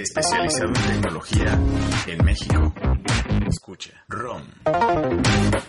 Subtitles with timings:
[0.00, 1.58] especializado en tecnología
[2.06, 2.74] en México.
[3.46, 4.04] Escucha.
[4.08, 4.42] ROM.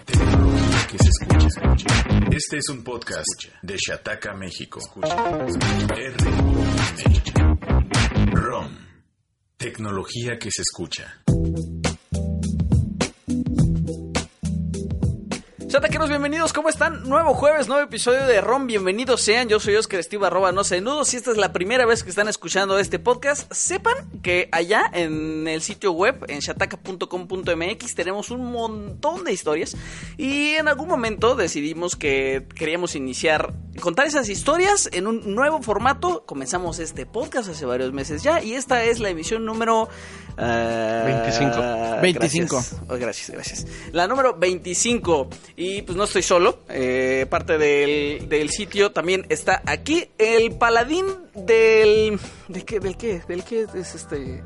[0.05, 1.87] Tecnología que se escucha, escucha.
[2.31, 4.79] Este es un podcast de Shataka, México.
[4.79, 5.15] Escucha.
[5.95, 6.55] R-O-M.
[8.33, 8.77] ROM.
[9.57, 11.21] Tecnología que se escucha.
[15.71, 17.07] Chataqueros, bienvenidos, ¿cómo están?
[17.07, 20.81] Nuevo jueves, nuevo episodio de ROM, bienvenidos sean, yo soy Oscar Estiva, arroba no sé
[20.81, 24.89] nudo, si esta es la primera vez que están escuchando este podcast, sepan que allá
[24.93, 29.75] en el sitio web, en shataka.com.mx, tenemos un montón de historias
[30.17, 36.25] y en algún momento decidimos que queríamos iniciar, contar esas historias en un nuevo formato,
[36.25, 39.89] comenzamos este podcast hace varios meses ya y esta es la emisión número...
[40.37, 42.01] Uh, 25.
[42.01, 42.55] 25.
[42.55, 42.81] Gracias.
[42.87, 43.67] Oh, gracias, gracias.
[43.91, 45.29] La número 25.
[45.55, 46.59] Y pues no estoy solo.
[46.69, 50.09] Eh, parte del, del, sitio también está aquí.
[50.17, 52.19] El paladín del.
[52.51, 52.79] ¿De qué?
[52.79, 53.21] ¿Del qué?
[53.27, 54.43] ¿Del qué es este.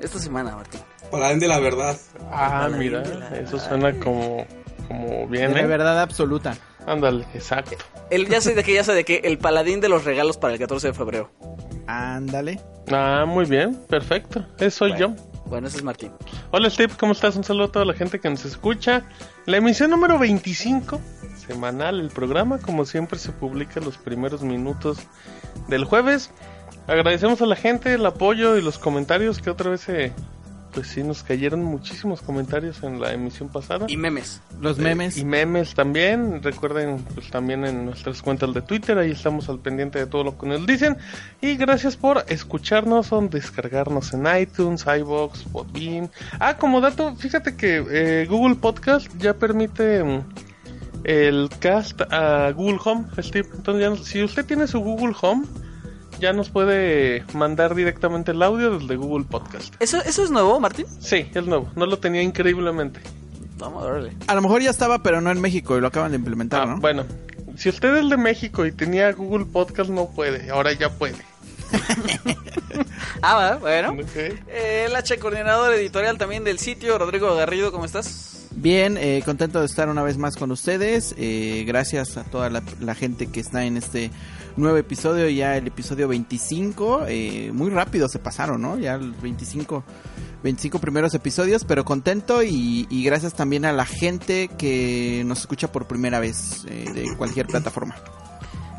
[0.00, 0.80] Esta semana, Martín?
[1.10, 1.96] Paladín de la verdad.
[2.30, 4.44] Ah, Paladín mira, la eso suena como,
[4.88, 5.66] como bien, De ¿eh?
[5.66, 6.56] verdad absoluta.
[6.86, 7.76] Ándale, exacto.
[8.10, 9.22] El, ya sé de qué, ya sé de qué.
[9.24, 11.30] El paladín de los regalos para el 14 de febrero.
[11.86, 12.60] Ándale.
[12.92, 14.44] Ah, muy bien, perfecto.
[14.58, 15.16] Eso soy Bueno.
[15.16, 15.22] yo.
[15.46, 16.12] Bueno, ese es Martín.
[16.50, 17.36] Hola Steve, ¿cómo estás?
[17.36, 19.04] Un saludo a toda la gente que nos escucha.
[19.46, 21.00] La emisión número 25,
[21.46, 24.98] semanal, el programa, como siempre se publica los primeros minutos
[25.68, 26.30] del jueves.
[26.86, 30.12] Agradecemos a la gente el apoyo y los comentarios que otra vez se...
[30.72, 33.86] Pues sí, nos cayeron muchísimos comentarios en la emisión pasada.
[33.88, 34.42] Y memes.
[34.60, 35.16] Los memes.
[35.16, 36.42] Y memes también.
[36.42, 38.98] Recuerden, pues también en nuestras cuentas de Twitter.
[38.98, 40.98] Ahí estamos al pendiente de todo lo que nos dicen.
[41.40, 46.10] Y gracias por escucharnos o descargarnos en iTunes, iBox, Podbean.
[46.38, 50.24] Ah, como dato, fíjate que eh, Google Podcast ya permite mm,
[51.04, 53.48] el cast a Google Home, Steve.
[53.54, 55.46] Entonces, ya si usted tiene su Google Home,
[56.18, 59.74] ya nos puede mandar directamente el audio desde Google Podcast.
[59.80, 60.86] ¿Eso, ¿Eso es nuevo, Martín?
[61.00, 61.70] Sí, es nuevo.
[61.76, 63.00] No lo tenía increíblemente.
[63.58, 64.12] Vamos a verle.
[64.26, 66.66] A lo mejor ya estaba, pero no en México y lo acaban de implementar, Ah,
[66.66, 66.80] ¿no?
[66.80, 67.04] Bueno,
[67.56, 70.50] si usted es de México y tenía Google Podcast, no puede.
[70.50, 71.16] Ahora ya puede.
[73.22, 73.92] Ah, va, bueno.
[73.92, 74.34] Ok.
[74.48, 78.35] El H coordinador editorial también del sitio, Rodrigo Garrido, ¿cómo estás?
[78.58, 81.14] Bien, eh, contento de estar una vez más con ustedes.
[81.18, 84.10] Eh, gracias a toda la, la gente que está en este
[84.56, 87.04] nuevo episodio, ya el episodio 25.
[87.06, 88.78] eh, muy rápido se pasaron, ¿no?
[88.78, 89.84] Ya los 25,
[90.42, 95.70] 25 primeros episodios, pero contento y, y gracias también a la gente que nos escucha
[95.70, 97.94] por primera vez eh, de cualquier plataforma.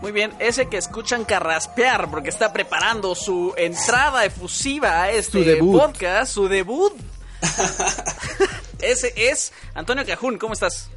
[0.02, 5.46] Muy bien, ese que escuchan carraspear porque está preparando su entrada efusiva a este Su
[5.46, 5.80] debut.
[5.82, 6.94] podcast, su debut.
[8.82, 10.90] ese es Antonio Cajún, ¿cómo estás?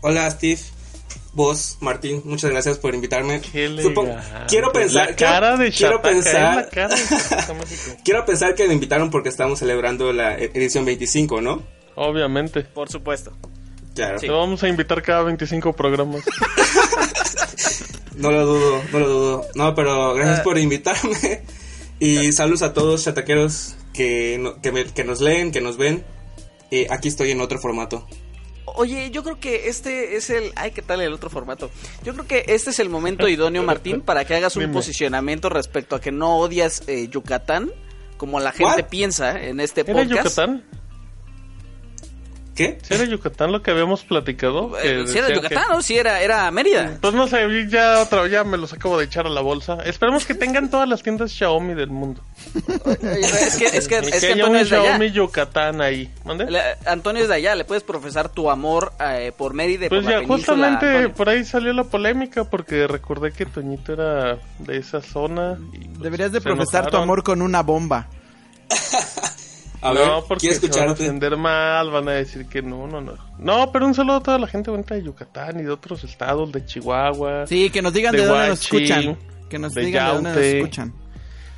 [0.00, 0.60] Hola, Steve.
[1.34, 3.40] Vos, Martín, muchas gracias por invitarme.
[3.40, 4.46] Qué Supo- elegante.
[4.48, 7.96] quiero pensar, La cara quiero, de pensar, la cara de Shataka México.
[8.04, 11.62] quiero pensar que me invitaron porque estamos celebrando la e- edición 25, ¿no?
[11.94, 12.62] Obviamente.
[12.62, 13.32] Por supuesto.
[13.94, 14.18] Claro.
[14.18, 14.26] Sí.
[14.26, 16.22] Te vamos a invitar cada 25 programas.
[18.16, 19.46] No lo dudo, no lo dudo.
[19.54, 20.42] No, pero gracias Ah.
[20.42, 21.42] por invitarme.
[22.00, 26.04] Y saludos a todos chataqueros que, no- que, me- que nos leen, que nos ven.
[26.70, 28.06] Y aquí estoy en otro formato.
[28.76, 30.52] Oye, yo creo que este es el...
[30.54, 31.70] Ay, ¿qué tal el otro formato?
[32.04, 34.74] Yo creo que este es el momento idóneo, Martín, para que hagas un Dime.
[34.74, 37.70] posicionamiento respecto a que no odias eh, Yucatán,
[38.18, 38.88] como la gente What?
[38.90, 40.10] piensa en este ¿Era podcast.
[40.38, 40.64] Yucatán?
[42.58, 42.78] ¿Qué?
[42.82, 44.72] ¿Sí era Yucatán lo que habíamos platicado?
[44.72, 45.80] Que Si era Yucatán, que- ¿no?
[45.82, 46.98] Si era, era Mérida.
[47.00, 47.38] Pues no sé,
[47.70, 49.78] ya otra ya me los acabo de echar a la bolsa.
[49.84, 52.20] Esperemos que tengan todas las tiendas Xiaomi del mundo.
[53.02, 54.84] Es que, es que, Y es que haya Antonio un es de allá.
[54.86, 56.12] Xiaomi Yucatán ahí.
[56.24, 56.50] ¿Mande?
[56.50, 60.10] Le- Antonio es de allá, le puedes profesar tu amor eh, por Mérida Pues por
[60.12, 61.12] ya, justamente Antonio.
[61.14, 65.56] por ahí salió la polémica porque recordé que Toñito era de esa zona.
[65.72, 68.08] y, pues, Deberías de profesar tu amor con una bomba.
[69.80, 72.86] A no, ver, porque quiero se van a ofender mal, van a decir que no,
[72.88, 73.14] no, no.
[73.38, 76.50] No, pero un saludo a toda la gente bonita de Yucatán y de otros estados,
[76.50, 77.46] de Chihuahua.
[77.46, 79.18] Sí, que nos digan de, De dónde nos Huachi, escuchan.
[79.48, 80.58] Que nos de digan de dónde nos Yaute.
[80.58, 80.94] escuchan.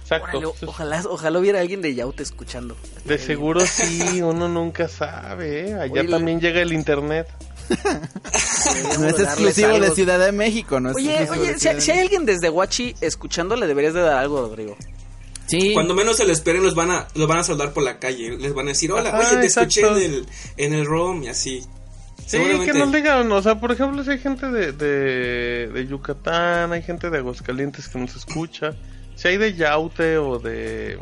[0.02, 0.24] Exacto.
[0.26, 2.76] Órale, Entonces, ojalá, ojalá hubiera alguien de Yaute escuchando.
[3.04, 5.70] de seguro sí, uno nunca sabe.
[5.70, 5.74] ¿eh?
[5.74, 7.26] Allá Oye, también llega el internet.
[8.98, 10.90] No es exclusivo de Ciudad de México, ¿no?
[10.90, 14.40] es Oye, oye, si, si hay alguien desde Huachi escuchando, le deberías de dar algo,
[14.42, 14.76] Rodrigo.
[15.50, 17.98] Sí, Cuando menos se lo esperen, los van a, los van a saludar por la
[17.98, 18.36] calle.
[18.38, 20.26] Les van a decir, hola, Ajá, oye, te escuché en el,
[20.56, 21.60] en el ROM y así.
[21.60, 22.72] Sí, Seguramente.
[22.72, 26.82] que nos digan, o sea, por ejemplo, si hay gente de, de, de Yucatán, hay
[26.82, 28.74] gente de Aguascalientes que nos escucha,
[29.16, 30.98] si hay de Yaute o de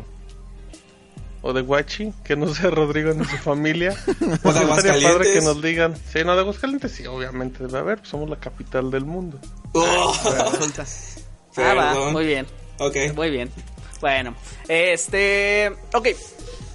[1.42, 4.62] o de Huachi, que no sea Rodrigo ni su familia, O de pues estaría padre
[4.94, 5.32] Aguascalientes.
[5.34, 8.90] que nos digan, sí, no, de Aguascalientes sí, obviamente debe haber, pues somos la capital
[8.90, 9.38] del mundo.
[9.74, 10.14] Oh.
[11.56, 12.46] Ah, va, muy bien,
[12.78, 12.96] Ok.
[13.16, 13.50] muy bien.
[14.00, 14.34] Bueno,
[14.68, 15.72] este.
[15.94, 16.08] Ok.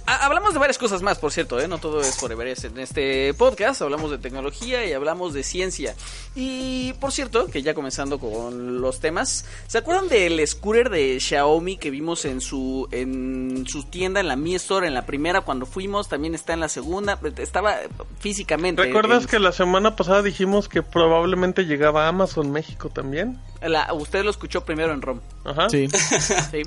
[0.06, 1.66] Ha- Hablamos de varias cosas más, por cierto, ¿eh?
[1.66, 3.80] no todo es Forever en este podcast.
[3.80, 5.94] Hablamos de tecnología y hablamos de ciencia.
[6.34, 11.78] Y por cierto, que ya comenzando con los temas, ¿se acuerdan del scooter de Xiaomi
[11.78, 15.64] que vimos en su en su tienda en la Mi Store en la primera cuando
[15.64, 16.06] fuimos?
[16.10, 17.18] También está en la segunda.
[17.38, 17.76] Estaba
[18.20, 18.82] físicamente.
[18.82, 23.40] ¿Recuerdas en- que la semana pasada dijimos que probablemente llegaba a Amazon México también?
[23.62, 25.20] la- usted lo escuchó primero en ROM.
[25.46, 25.70] Ajá.
[25.70, 25.88] Sí.
[26.50, 26.60] Sí.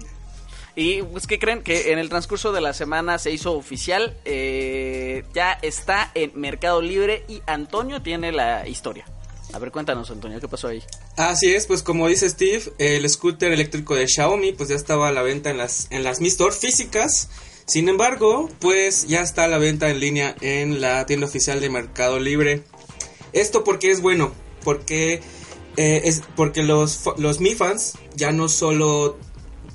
[0.78, 5.24] Y pues que creen que en el transcurso de la semana se hizo oficial, eh,
[5.34, 9.04] ya está en Mercado Libre y Antonio tiene la historia.
[9.54, 10.84] A ver, cuéntanos Antonio, ¿qué pasó ahí?
[11.16, 15.12] Así es, pues como dice Steve, el scooter eléctrico de Xiaomi pues ya estaba a
[15.12, 17.28] la venta en las, en las Mi Store físicas.
[17.66, 21.72] Sin embargo, pues ya está a la venta en línea en la tienda oficial de
[21.72, 22.62] Mercado Libre.
[23.34, 24.32] Esto porque es bueno,
[24.64, 25.22] porque
[25.76, 29.18] eh, es porque los, los Mi fans ya no solo...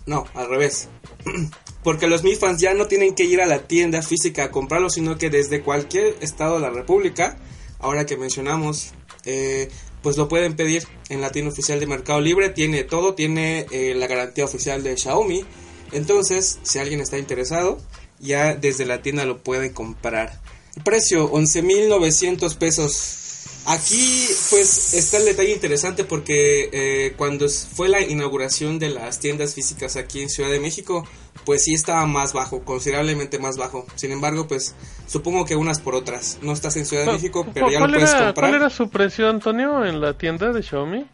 [0.06, 0.88] No, al revés.
[1.82, 4.88] Porque los Mi fans ya no tienen que ir a la tienda física a comprarlo,
[4.88, 7.38] sino que desde cualquier estado de la República,
[7.80, 8.92] ahora que mencionamos,
[9.24, 9.68] eh,
[10.02, 12.50] pues lo pueden pedir en la tienda oficial de Mercado Libre.
[12.50, 15.44] Tiene todo, tiene eh, la garantía oficial de Xiaomi.
[15.92, 17.78] Entonces, si alguien está interesado,
[18.20, 20.40] ya desde la tienda lo puede comprar.
[20.76, 23.21] El precio, 11.900 pesos.
[23.64, 29.54] Aquí pues está el detalle interesante porque eh, cuando fue la inauguración de las tiendas
[29.54, 31.06] físicas aquí en Ciudad de México,
[31.44, 33.86] pues sí estaba más bajo, considerablemente más bajo.
[33.94, 34.74] Sin embargo, pues
[35.06, 36.38] supongo que unas por otras.
[36.42, 38.50] No estás en Ciudad de México, pero ya lo ¿Cuál puedes era, comprar.
[38.50, 41.06] ¿Cuál era su precio, Antonio, en la tienda de Xiaomi?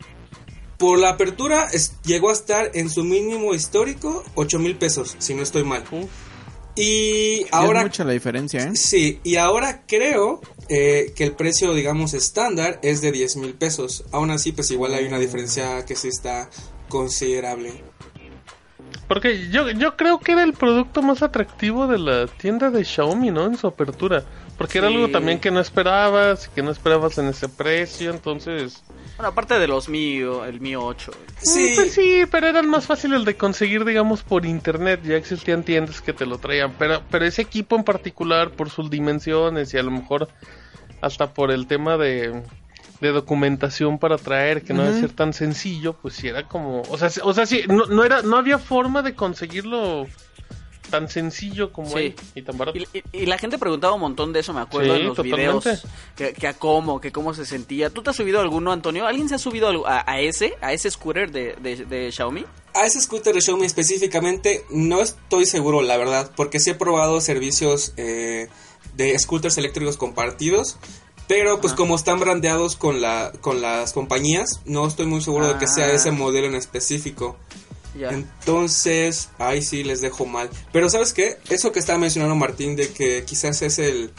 [0.78, 5.34] Por la apertura es- llegó a estar en su mínimo histórico 8 mil pesos, si
[5.34, 5.84] no estoy mal.
[5.90, 6.08] Uf.
[6.80, 7.80] Y Ahora...
[7.80, 8.76] Es mucha la diferencia, ¿eh?
[8.76, 14.04] Sí, y ahora creo eh, que el precio, digamos, estándar es de 10 mil pesos.
[14.12, 16.48] Aún así, pues igual hay una diferencia que sí está
[16.88, 17.82] considerable.
[19.08, 23.32] Porque yo, yo creo que era el producto más atractivo de la tienda de Xiaomi,
[23.32, 23.46] ¿no?
[23.46, 24.24] En su apertura.
[24.56, 28.84] Porque era algo también que no esperabas, que no esperabas en ese precio, entonces...
[29.18, 31.10] Bueno, aparte de los mío, el mío 8.
[31.40, 35.00] Sí, Mm, Pues sí, pero eran más fáciles de conseguir, digamos, por internet.
[35.04, 36.72] Ya existían tiendas que te lo traían.
[36.78, 40.28] Pero, pero ese equipo en particular, por sus dimensiones y a lo mejor
[41.00, 42.42] hasta por el tema de,
[43.00, 46.82] de documentación para traer, que no debe ser tan sencillo, pues sí era como...
[46.82, 50.06] O sea, sí- o sea sí, no, no, era, no había forma de conseguirlo
[50.90, 51.96] tan sencillo como Sí.
[51.96, 52.78] ahí y tan barato.
[52.78, 55.16] Y, y- y la gente preguntaba un montón de eso, me acuerdo, Sí, en los
[55.16, 55.70] totalmente.
[55.70, 55.86] videos.
[56.16, 57.90] Que, que a cómo, que cómo se sentía.
[57.90, 59.06] ¿Tú te has subido alguno, Antonio?
[59.06, 62.44] ¿Alguien se ha subido a, a ese, a ese scooter de, de, de Xiaomi?
[62.74, 67.20] a ese scooter de Xiaomi específicamente no estoy seguro, la verdad, porque sí he probado
[67.20, 68.48] servicios eh,
[68.94, 70.76] de scooters eléctricos compartidos.
[71.26, 71.76] Pero pues Ajá.
[71.76, 75.86] como están brandeados con, la, con las compañías, no estoy muy seguro de que sea
[75.86, 75.92] Ah.
[75.92, 77.36] ese modelo en específico.
[77.98, 78.10] Ya.
[78.10, 80.48] Entonces, ahí sí les dejo mal.
[80.72, 81.38] Pero ¿sabes qué?
[81.50, 84.12] Eso que estaba mencionando Martín de que quizás es el,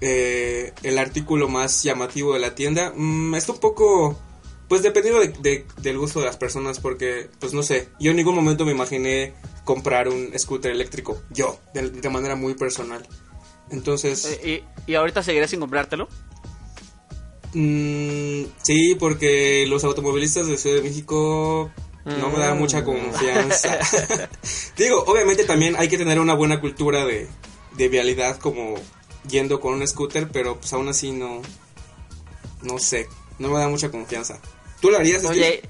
[0.00, 4.18] eh, el artículo más llamativo de la tienda, mm, está un poco,
[4.68, 8.16] pues dependiendo de- de- del gusto de las personas, porque, pues no sé, yo en
[8.18, 9.32] ningún momento me imaginé
[9.64, 13.06] comprar un scooter eléctrico, yo, de, de manera muy personal.
[13.70, 16.06] Entonces, Eh, y, ¿Y ahorita seguirás sin comprártelo?
[17.54, 21.70] mm, sí, porque los automovilistas de Ciudad de México
[22.04, 22.58] no me da Mm.
[22.58, 23.78] mucha confianza.
[24.76, 27.28] Digo, obviamente también hay que tener una buena cultura de,
[27.76, 28.74] de vialidad como
[29.28, 31.40] yendo con un scooter, pero pues aún así no,
[32.62, 34.38] no sé, no me da mucha confianza.
[34.80, 35.24] ¿Tú lo harías?
[35.24, 35.62] Oye,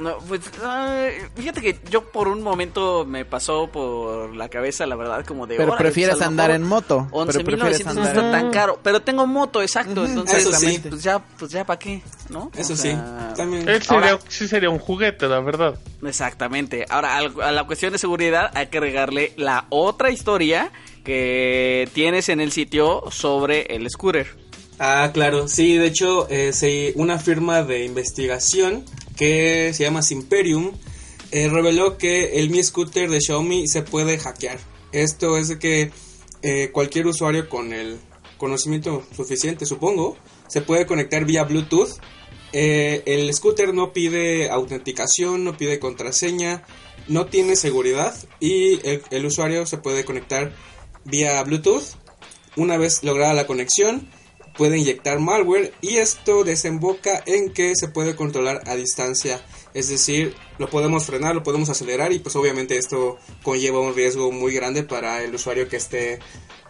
[0.00, 4.96] no, pues ay, fíjate que yo por un momento me pasó por la cabeza, la
[4.96, 5.56] verdad, como de.
[5.56, 7.06] Pero prefieres pues, lo andar en moto.
[7.10, 8.32] Pero 11.900 prefieres no andar está en...
[8.32, 10.64] tan caro, pero tengo moto, exacto, entonces eso sí.
[10.64, 12.50] también, pues ya, pues ya para qué, ¿no?
[12.56, 12.96] Eso O sí,
[13.36, 13.68] también.
[13.68, 15.78] Él sería, Ahora- sí sería un juguete, la verdad.
[16.04, 16.86] Exactamente.
[16.88, 20.70] Ahora, al- a la cuestión de seguridad hay que agregarle la otra historia
[21.04, 24.26] que tienes en el sitio sobre el scooter.
[24.78, 28.84] Ah, claro, sí, de hecho, eh, una firma de investigación
[29.20, 30.72] que se llama Simperium
[31.30, 34.58] eh, reveló que el Mi Scooter de Xiaomi se puede hackear.
[34.92, 35.90] Esto es de que
[36.40, 37.98] eh, cualquier usuario con el
[38.38, 40.16] conocimiento suficiente, supongo,
[40.48, 42.00] se puede conectar vía Bluetooth.
[42.54, 46.62] Eh, el scooter no pide autenticación, no pide contraseña,
[47.06, 50.54] no tiene seguridad y el, el usuario se puede conectar
[51.04, 51.84] vía Bluetooth.
[52.56, 54.08] Una vez lograda la conexión,
[54.56, 59.40] puede inyectar malware y esto desemboca en que se puede controlar a distancia.
[59.74, 64.32] Es decir, lo podemos frenar, lo podemos acelerar y pues obviamente esto conlleva un riesgo
[64.32, 66.18] muy grande para el usuario que esté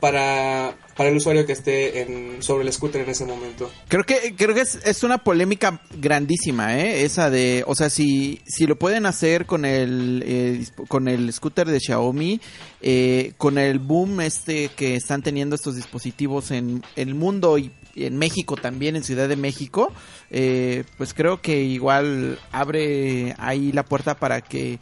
[0.00, 3.70] para, para el usuario que esté en, sobre el scooter en ese momento.
[3.88, 7.04] Creo que creo que es, es una polémica grandísima, ¿eh?
[7.04, 11.68] Esa de, o sea, si si lo pueden hacer con el eh, con el scooter
[11.68, 12.38] de Xiaomi,
[12.82, 18.18] eh, con el boom este que están teniendo estos dispositivos en el mundo y en
[18.18, 19.94] México también, en Ciudad de México,
[20.30, 24.78] eh, pues creo que igual abre ahí la puerta para que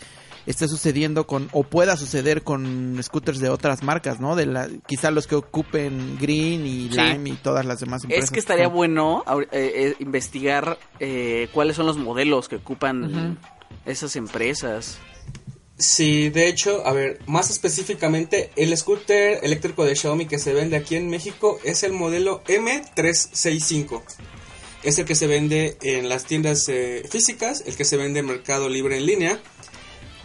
[0.49, 4.35] esté sucediendo con o pueda suceder con scooters de otras marcas, ¿no?
[4.35, 6.97] De la, quizá los que ocupen Green y Sí.
[6.99, 8.25] Lime y todas las demás empresas.
[8.25, 13.39] Es que estaría bueno eh, eh, investigar eh, cuáles son los modelos que ocupan
[13.85, 14.99] esas empresas.
[15.77, 20.77] Sí, de hecho, a ver, más específicamente, el scooter eléctrico de Xiaomi que se vende
[20.77, 24.03] aquí en México es el modelo M365.
[24.83, 28.27] Es el que se vende en las tiendas eh, físicas, el que se vende en
[28.27, 29.41] Mercado Libre en línea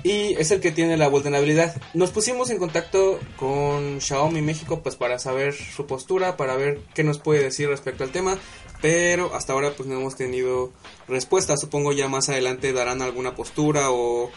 [0.03, 1.75] y es el que tiene la vulnerabilidad.
[1.93, 7.03] Nos pusimos en contacto con Xiaomi México pues para saber su postura, para ver qué
[7.03, 8.37] nos puede decir respecto al tema,
[8.81, 10.71] pero hasta ahora pues no hemos tenido
[11.07, 11.57] respuesta.
[11.57, 14.29] Supongo ya más adelante darán alguna postura o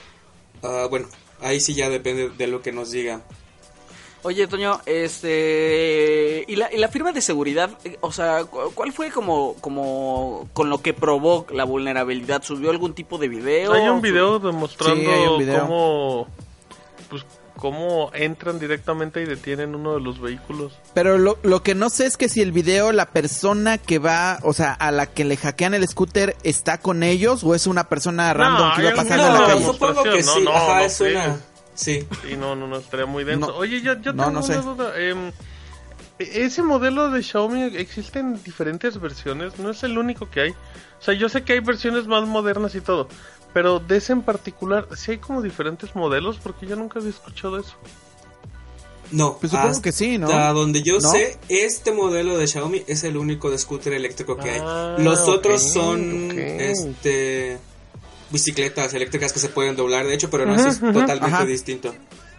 [0.63, 1.07] Ah, bueno,
[1.41, 3.23] ahí sí ya depende de lo que nos diga.
[4.27, 6.45] Oye, Toño, este.
[6.49, 7.71] ¿Y la, y la firma de seguridad?
[7.85, 12.43] Eh, O sea, cu- ¿cuál fue como, como con lo que probó la vulnerabilidad?
[12.43, 13.73] ¿Subió algún tipo de video?
[13.73, 15.61] Hay un video demostrando Sí, hay un video.
[15.61, 16.27] cómo
[17.09, 17.25] pues
[17.57, 20.73] cómo entran directamente y detienen uno de los vehículos.
[20.93, 24.41] Pero lo, lo que no sé es que si el video, la persona que va,
[24.43, 27.89] o sea, a la que le hackean el scooter, está con ellos o es una
[27.89, 29.65] persona random que iba pasando en la calle.
[29.65, 31.41] supongo que sí, no, ajá, no es una...
[31.77, 33.49] Sí, Sí, no, no, no, estaría muy denso.
[33.49, 33.57] No.
[33.57, 34.57] Oye, yo, yo No, tengo no una sé.
[34.57, 34.99] duda.
[35.01, 35.31] em,
[36.19, 40.51] ese modelo de Xiaomi existen diferentes versiones, no es el único que hay.
[40.51, 43.09] O sea, yo sé que hay versiones más modernas y todo,
[43.53, 47.59] pero de ese en particular, sí hay como diferentes modelos, porque yo nunca había escuchado
[47.61, 47.77] eso.
[49.13, 49.37] no.
[49.39, 50.29] Pues supongo hasta que sí, ¿no?
[50.55, 51.11] donde yo ¿No?
[51.11, 55.05] sé, este modelo de Xiaomi es el único de scooter eléctrico que Ah, hay.
[55.05, 57.59] Los otros ok, son, este,
[58.31, 61.45] bicicletas eléctricas que se pueden doblar, de hecho, pero no, eso es totalmente Ajá.
[61.45, 61.95] distinto.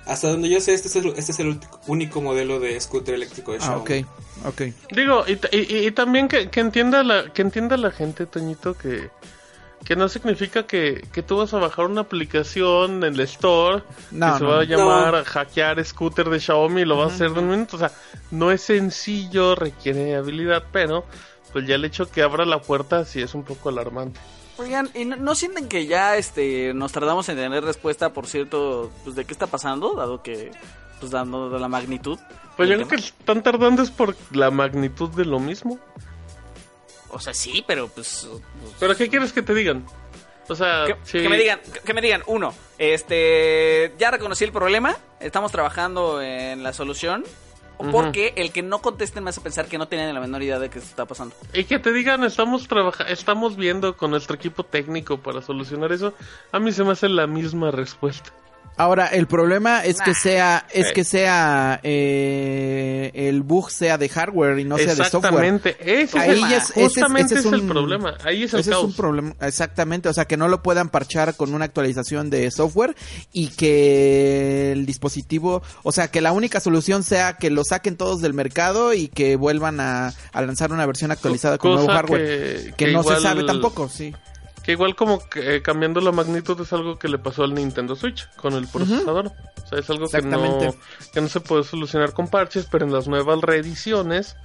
[0.06, 3.52] Hasta donde yo sé, este es el, este es el único modelo de scooter eléctrico
[3.52, 4.00] de Ah, Xiaomi.
[4.02, 4.62] ok, ok.
[4.94, 9.10] Digo, y, y- y también que, que entienda la que entienda la gente, Toñito, que,
[9.84, 14.32] que no significa que, que tú vas a bajar una aplicación en el store No,
[14.34, 15.24] que se no, va a llamar No.
[15.26, 17.76] hackear scooter de Xiaomi y lo vas a hacer de un minuto.
[17.76, 17.92] O sea,
[18.32, 21.06] no es sencillo, requiere habilidad, pero
[21.52, 24.22] pues ya el hecho que abra la puerta sí es un poco alarmante.
[24.58, 28.92] Oigan, ¿y no, no sienten que ya este nos tardamos en tener respuesta, por cierto,
[29.04, 30.52] pues de qué está pasando, dado que,
[31.00, 32.18] pues dando de la magnitud?
[32.56, 35.80] Pues yo creo que están tardando es por la magnitud de lo mismo.
[37.10, 38.28] O sea, sí, pero pues...
[38.30, 39.86] pues, Pero ¿qué quieres que te digan?
[40.50, 41.22] O sea, que, sí.
[41.22, 46.22] que me digan, que, que me digan, uno, este, ya reconocí el problema, estamos trabajando
[46.22, 47.24] en la solución,
[47.78, 50.70] Porque el que no contesten me hace pensar que no tienen la menor idea de
[50.70, 51.36] qué está pasando.
[51.54, 56.14] Y que te digan, estamos trabaja estamos viendo con nuestro equipo técnico para solucionar eso.
[56.52, 58.32] A mí se me hace la misma respuesta.
[58.76, 60.94] Ahora, el problema es que sea, es Eh.
[60.94, 65.46] que sea, eh, el bug sea de hardware y no sea de software.
[65.46, 68.14] Exactamente, ese Ahí es el- ya es- ese es- justamente ese es el problema.
[68.24, 68.86] Ahí es el Ese es caos.
[68.86, 72.96] un problema, exactamente, o sea, que no lo puedan parchar con una actualización de software
[73.32, 78.22] y que el dispositivo, o sea, que la única solución sea que lo saquen todos
[78.22, 82.18] del mercado y que vuelvan a, a lanzar una versión actualizada con nuevo hardware.
[82.28, 84.14] que- Que, que no igual- se sabe tampoco, sí.
[84.68, 87.96] Que igual como que, eh, cambiando la magnitud es algo que le pasó al Nintendo
[87.96, 89.32] Switch con el procesador.
[89.64, 90.76] O sea, es algo que no,
[91.14, 94.36] que no se puede solucionar con parches, pero en las nuevas reediciones,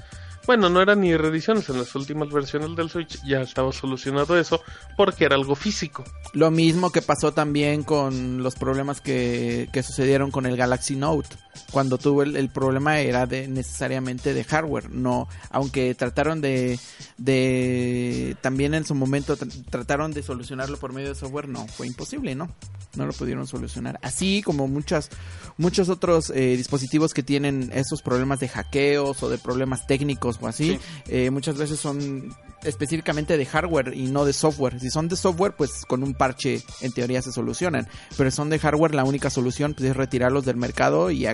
[0.46, 4.60] bueno, no eran ni reediciones, en las últimas versiones del Switch ya estaba solucionado eso
[4.96, 6.04] porque era algo físico.
[6.32, 11.36] Lo mismo que pasó también con los problemas que, que sucedieron con el Galaxy Note.
[11.70, 14.90] Cuando tuvo el, problema era de necesariamente de hardware.
[14.90, 16.78] No, aunque trataron de,
[17.18, 21.86] de también en su momento tr- trataron de solucionarlo por medio de software, no, fue
[21.86, 22.50] imposible, ¿no?
[22.94, 23.98] No lo pudieron solucionar.
[24.02, 25.10] Así como muchas,
[25.56, 30.46] muchos otros eh, dispositivos que tienen esos problemas de hackeos o de problemas técnicos o
[30.48, 30.78] así, Sí.
[31.08, 32.34] eh, muchas veces son
[32.64, 34.78] específicamente de hardware y no de software.
[34.80, 37.88] Si son de software, pues con un parche en teoría se solucionan.
[38.16, 41.26] Pero si son de hardware, la única solución pues, es retirarlos del mercado y,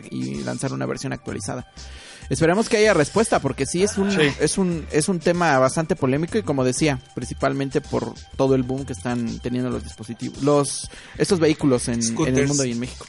[0.44, 1.70] lanzar una versión actualizada.
[2.30, 4.20] Esperemos que haya respuesta porque sí es un Sí.
[4.38, 8.84] es un es un tema bastante polémico y como decía, principalmente por todo el boom
[8.84, 13.06] que están teniendo los dispositivos, los estos vehículos en, en el mundo y en México.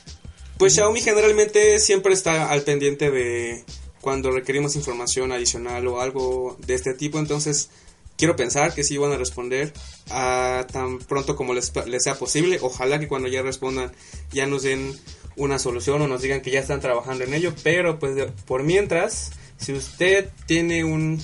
[0.57, 3.65] Pues Xiaomi generalmente siempre está al pendiente de
[4.01, 7.69] cuando requerimos información adicional o algo de este tipo, entonces
[8.17, 9.73] quiero pensar que sí van a responder
[10.09, 12.59] a tan pronto como les, les sea posible.
[12.61, 13.91] Ojalá que cuando ya respondan
[14.31, 14.93] ya nos den
[15.37, 17.53] una solución o nos digan que ya están trabajando en ello.
[17.63, 18.15] Pero pues
[18.45, 21.21] por mientras, si usted tiene un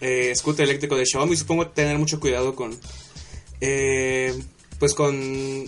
[0.00, 2.78] eh, scooter eléctrico de Xiaomi, supongo tener mucho cuidado con
[3.60, 4.38] eh,
[4.78, 5.64] pues con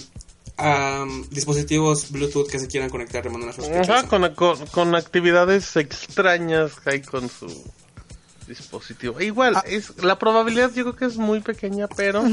[0.61, 3.99] am, dispositivos Bluetooth que se quieran conectar de manera sospechosa.
[4.01, 7.47] Ajá, con, con, con actividades extrañas que hay con su
[8.47, 9.21] dispositivo.
[9.21, 9.65] Igual, Ah.
[9.67, 12.25] es la probabilidad yo creo que es muy pequeña, pero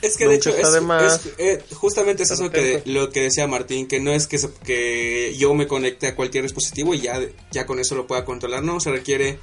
[0.00, 4.00] Es que de hecho es, eh, justamente es eso que lo que decía Martín, que
[4.00, 7.20] no es que, se- que yo me conecte a cualquier dispositivo y ya,
[7.50, 9.38] ya con eso lo pueda controlar, no, se requiere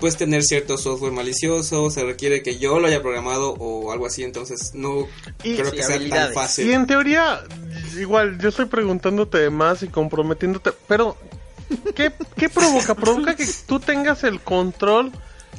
[0.00, 4.22] pues tener cierto software malicioso, se requiere que yo lo haya programado o algo así,
[4.24, 5.06] entonces no
[5.44, 6.66] Y- creo Sí, que sea tan fácil.
[6.68, 7.42] Y en teoría,
[7.98, 11.16] igual, yo estoy preguntándote más y comprometiéndote, pero
[11.94, 12.94] ¿qué, qué provoca?
[12.94, 15.12] ¿Provoca que tú tengas el control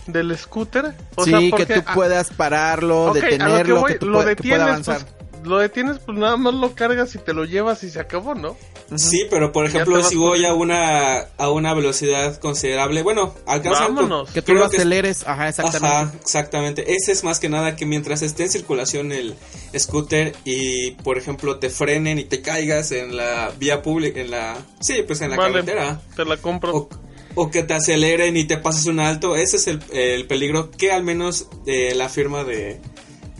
[0.07, 0.93] del scooter?
[1.15, 4.35] O sí, sea, que tú puedas pararlo, lo que detenerlo, voy, que, tú lo pueda-
[4.35, 5.05] que pueda detienes, avanzar.
[5.05, 8.35] pues, lo detienes, pues nada más lo cargas y te lo llevas y se acabó,
[8.35, 8.57] ¿no?
[8.95, 14.29] Sí, pero por ejemplo, si voy a una a una velocidad considerable, bueno, alcanza Vámonos.
[14.31, 15.87] Que tú lo aceleres, ajá, exactamente.
[15.87, 16.93] Ajá, exactamente.
[16.93, 19.35] Ese es más que nada que mientras esté en circulación el
[19.77, 24.57] scooter y, por ejemplo, te frenen y te caigas en la vía pública, en la...
[24.81, 26.01] Sí, pues en la Vale, carretera.
[26.15, 26.75] te la compro.
[26.75, 26.89] O,
[27.35, 29.37] o que te aceleren y te pases un alto.
[29.37, 32.81] Ese es el, el peligro que al menos eh, la firma de,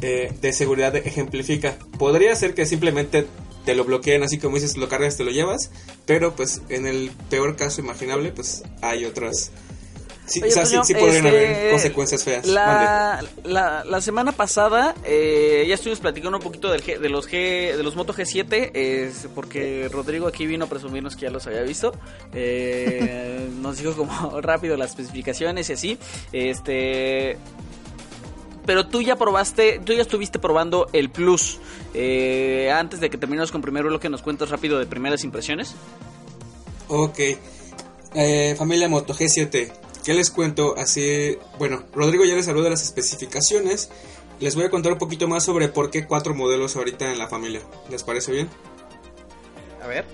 [0.01, 1.77] de, de seguridad ejemplifica.
[1.98, 3.25] Podría ser que simplemente
[3.65, 5.72] te lo bloqueen así como dices, lo cargas, te lo llevas.
[6.05, 9.51] Pero pues en el peor caso imaginable, pues hay otras...
[10.27, 12.46] Sí, Oye, o sea, sí, Toño, sí podrían este, haber consecuencias feas.
[12.46, 17.27] La, la, la semana pasada eh, ya estuvimos platicando un poquito del G- de los
[17.27, 21.48] G, de los Moto G7, es porque Rodrigo aquí vino a presumirnos que ya los
[21.48, 21.91] había visto.
[22.34, 25.98] Eh, nos dijo como rápido las especificaciones y así.
[26.31, 27.36] Este,
[28.65, 31.60] pero tú ya probaste, tú ya estuviste probando el Plus.
[31.94, 35.75] Eh, antes de que terminemos con primero lo que nos cuentas rápido de primeras impresiones.
[36.88, 37.20] Ok.
[38.13, 39.72] Eh, familia Moto G7.
[40.03, 40.75] ¿Qué les cuento?
[40.77, 43.89] Así, bueno, Rodrigo ya les habló de las especificaciones.
[44.39, 47.27] Les voy a contar un poquito más sobre por qué cuatro modelos ahorita en la
[47.27, 47.62] familia.
[47.89, 48.50] ¿Les parece bien?
[49.84, 50.06] A ver.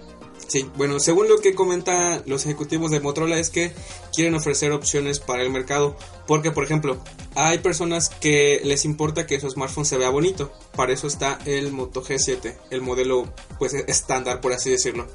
[0.48, 3.74] Sí, bueno, según lo que comentan los ejecutivos de Motorola es que
[4.14, 5.98] quieren ofrecer opciones para el mercado.
[6.26, 6.98] Porque, por ejemplo,
[7.36, 10.52] hay personas que les importa que su smartphone se vea bonito.
[10.76, 15.08] Para eso está el Moto G7, el modelo pues estándar, por así decirlo.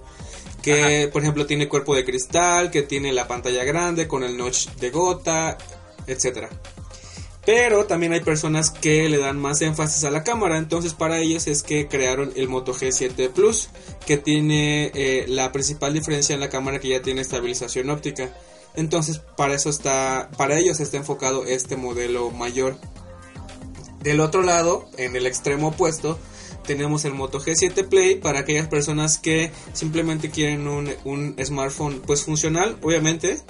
[0.63, 4.69] Que, por ejemplo, tiene cuerpo de cristal, que tiene la pantalla grande con el notch
[4.77, 5.57] de gota,
[6.07, 6.51] etcétera.
[7.45, 11.49] Pero también hay personas que le dan más énfasis a la cámara, entonces para ellos
[11.49, 13.69] es que crearon el Moto G7 Plus,
[14.07, 18.33] que tiene eh, la principal diferencia en la cámara que ya tiene estabilización óptica.
[18.77, 22.77] Entonces para eso está, para ellos está enfocado este modelo mayor.
[24.03, 26.19] Del otro lado, en el extremo opuesto,
[26.65, 32.23] tenemos el Moto G7 Play para aquellas personas que simplemente quieren un, un smartphone pues
[32.23, 33.41] funcional, obviamente,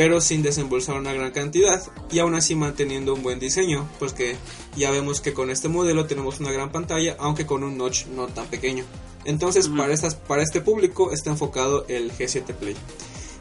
[0.00, 4.34] pero sin desembolsar una gran cantidad y aún así manteniendo un buen diseño, pues que
[4.74, 8.26] ya vemos que con este modelo tenemos una gran pantalla, aunque con un notch no
[8.26, 8.86] tan pequeño.
[9.26, 12.76] Entonces, para, estas, para este público está enfocado el G7 Play.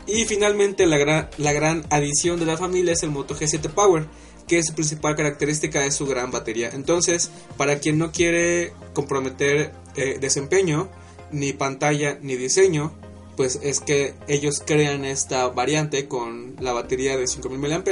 [0.05, 4.07] Y finalmente la gran, la gran adición de la familia es el Moto G7 Power,
[4.45, 6.71] que su principal característica es su gran batería.
[6.73, 10.89] Entonces, para quien no quiere comprometer eh, desempeño,
[11.31, 12.91] ni pantalla, ni diseño,
[13.39, 17.83] pues es que ellos crean esta variante con la batería de 5000 mAh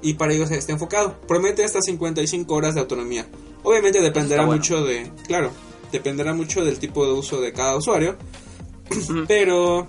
[0.00, 1.20] y para ellos está enfocado.
[1.28, 3.26] Promete hasta 55 horas de autonomía.
[3.64, 4.56] Obviamente dependerá bueno.
[4.56, 5.50] mucho de, claro,
[5.92, 8.16] dependerá mucho del tipo de uso de cada usuario,
[9.28, 9.86] pero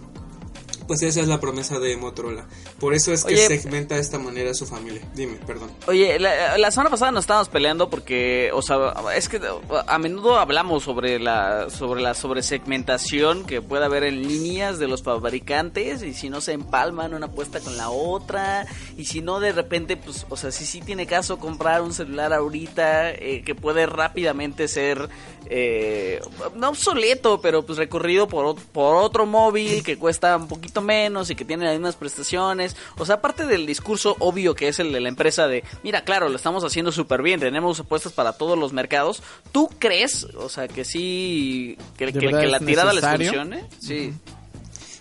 [0.86, 2.50] pues esa es la promesa de Motorola.
[2.80, 3.48] Por eso es que Oye.
[3.60, 5.02] segmenta de esta manera a su familia.
[5.14, 5.72] Dime, perdón.
[5.88, 9.42] Oye, la, la semana pasada nos estábamos peleando porque, o sea, es que
[9.88, 15.04] a menudo hablamos sobre la sobre la sobresegmentación que puede haber en líneas de los
[15.04, 18.66] fabricantes y si no se empalman una apuesta con la otra
[18.98, 22.34] y si no de repente, pues, o sea, si sí tiene caso comprar un celular
[22.34, 25.10] ahorita eh, que puede rápidamente ser
[25.52, 26.20] eh,
[26.56, 31.36] no obsoleto, pero pues recorrido por, por otro móvil que cuesta un poquito menos y
[31.36, 32.69] que tiene las mismas prestaciones.
[32.98, 36.30] O sea, aparte del discurso obvio que es el de la empresa de, mira, claro,
[36.30, 39.22] lo estamos haciendo súper bien, tenemos apuestas para todos los mercados.
[39.52, 43.28] ¿Tú crees, o sea, que sí, que, ¿De que- verdad que la tirada les necesario?
[43.32, 43.64] funcione?
[43.80, 44.14] Sí.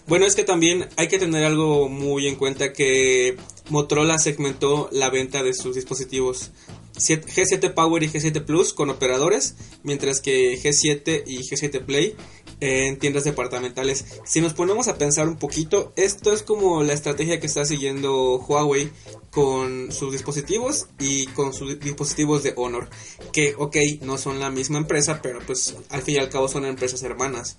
[0.06, 3.36] Bueno, es que también hay que tener algo muy en cuenta que
[3.68, 6.50] Motorola segmentó la venta de sus dispositivos
[6.96, 12.16] siete- G7 Power y G7 Plus con operadores, mientras que G7 y G7 Play
[12.60, 14.04] en tiendas departamentales.
[14.24, 18.38] Si nos ponemos a pensar un poquito, esto es como la estrategia que está siguiendo
[18.38, 18.90] Huawei
[19.30, 22.88] con sus dispositivos y con sus dispositivos de Honor,
[23.32, 26.64] que ok, no son la misma empresa, pero pues al fin y al cabo son
[26.64, 27.56] empresas hermanas.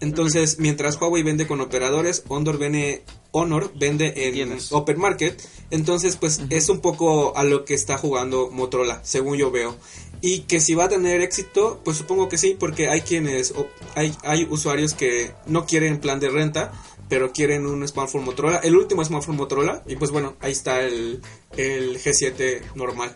[0.00, 4.72] Entonces, mientras Huawei vende con operadores, Honor vende, Honor vende en Tienes.
[4.72, 9.50] Open Market, entonces pues es un poco a lo que está jugando Motorola, según yo
[9.50, 9.76] veo.
[10.20, 13.68] Y que si va a tener éxito, pues supongo que sí, porque hay quienes, o-
[13.94, 16.72] hay, hay usuarios que no quieren plan de renta,
[17.08, 21.22] pero quieren un smartphone Motorola, el último smartphone Motorola, y pues bueno, ahí está el,
[21.56, 23.14] el G7 normal.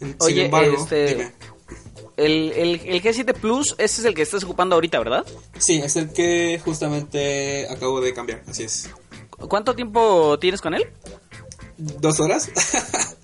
[0.00, 1.32] Sin Oye, embargo, este- dime.
[2.16, 5.24] El, el, el G7 Plus, ese es el que estás ocupando ahorita, ¿verdad?
[5.58, 8.90] Sí, es el que justamente acabo de cambiar, así es.
[9.30, 10.84] ¿Cuánto tiempo tienes con él?
[11.78, 12.50] ¿Dos horas?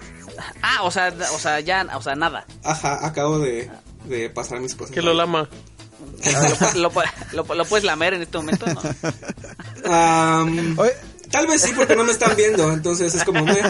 [0.62, 2.46] Ah, o sea, o sea, ya, o sea, nada.
[2.64, 3.70] Ajá, acabo de,
[4.06, 4.94] de pasar mis cosas.
[4.94, 5.48] Que lo lama.
[6.76, 8.66] ¿Lo, pu- lo- lo puedes lamer en este momento?
[8.66, 8.80] No.
[10.82, 10.92] Oye,
[11.30, 13.44] tal vez sí, porque no me están viendo, entonces es como...
[13.44, 13.60] meh.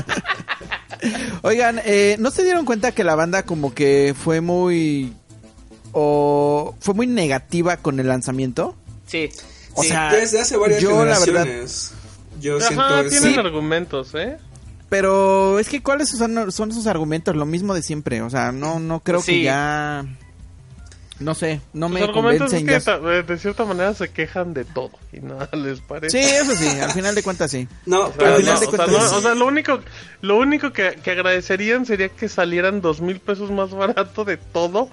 [1.42, 5.12] Oigan, eh, ¿no se dieron cuenta que la banda como que fue muy...
[5.92, 8.74] o fue muy negativa con el lanzamiento?
[9.07, 9.31] Sí.
[9.74, 9.88] O sí.
[9.88, 11.92] sea, Desde hace varias yo, la verdad- generaciones.
[12.70, 14.37] Ajá, siento tienen argumentos, ¿eh?
[14.88, 17.35] Pero es que ¿cuáles son, son sus argumentos?
[17.35, 18.22] Lo mismo de siempre.
[18.22, 20.05] O sea, no, no creo que ya...
[21.18, 23.18] No sé, no me Los argumentos es convencen que ya.
[23.18, 26.11] eh, de cierta manera se quejan de todo y nada les parece.
[26.22, 27.66] Sí, eso sí, al final de cuentas sí.
[27.87, 29.46] No, O sea, pero al final no, de o sea, cuentas- no, o sea, lo
[29.46, 29.81] único,
[30.20, 34.90] lo único que, que agradecerían sería que salieran dos mil pesos más barato de todo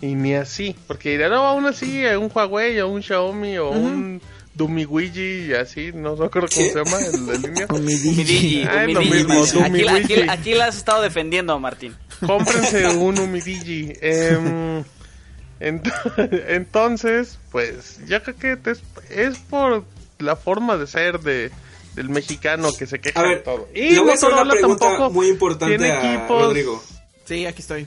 [0.00, 3.68] y ni así, porque dirían, no, aún así, a un Huawei, o un Xiaomi, o
[3.68, 4.22] un
[4.56, 6.70] Dumiwiji y así, no recuerdo cómo ¿Qué?
[6.72, 7.66] se llama el, el línea.
[7.66, 8.24] Con mi Mi Digi.
[8.24, 10.28] Digi, Ah, es mi lo mismo, Aquí, la- aquí- Wiki.
[10.30, 11.94] aquí la has estado defendiendo, Martín.
[12.26, 13.92] Cómprense un Umidigi.
[14.00, 14.82] Em,
[15.60, 15.92] ent-
[16.48, 19.84] entonces, pues, ya creo que es, es por
[20.18, 21.50] la forma de ser de
[21.94, 23.68] del mexicano que se queja A de ver, todo.
[23.74, 26.82] le voy a hacer una Motorola pregunta tampoco muy importante tiene a equipos- Rodrigo.
[27.24, 27.86] Sí, aquí estoy.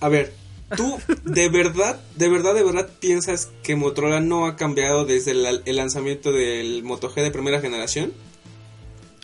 [0.00, 0.32] A ver,
[0.76, 5.62] ¿tú de verdad, de verdad, de verdad piensas que Motorola no ha cambiado desde el,
[5.64, 8.12] el lanzamiento del Moto G de primera generación?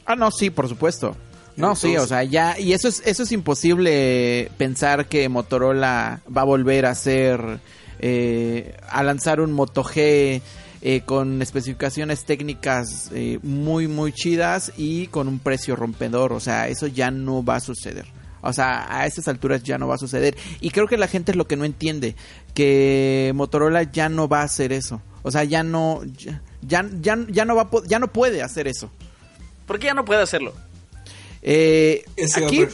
[0.05, 1.17] Ah, no, sí, por supuesto.
[1.57, 6.43] No, sí, o sea, ya, y eso es, eso es imposible pensar que Motorola va
[6.43, 7.61] a volver a hacer,
[7.99, 10.43] eh, a lanzar un Moto G
[10.83, 16.69] eh, con especificaciones técnicas eh, muy, muy chidas y con un precio rompedor, o sea,
[16.69, 18.05] eso ya no va a suceder.
[18.43, 20.37] O sea, a esas alturas ya no va a suceder.
[20.61, 22.15] Y creo que la gente es lo que no entiende,
[22.55, 25.01] que Motorola ya no va a hacer eso.
[25.23, 28.91] O sea, ya no, ya, ya, ya, ya no va, ya no puede hacer eso.
[29.67, 30.55] ¿Por qué ya no puede hacerlo?
[31.43, 32.05] Eh,
[32.37, 32.67] aquí,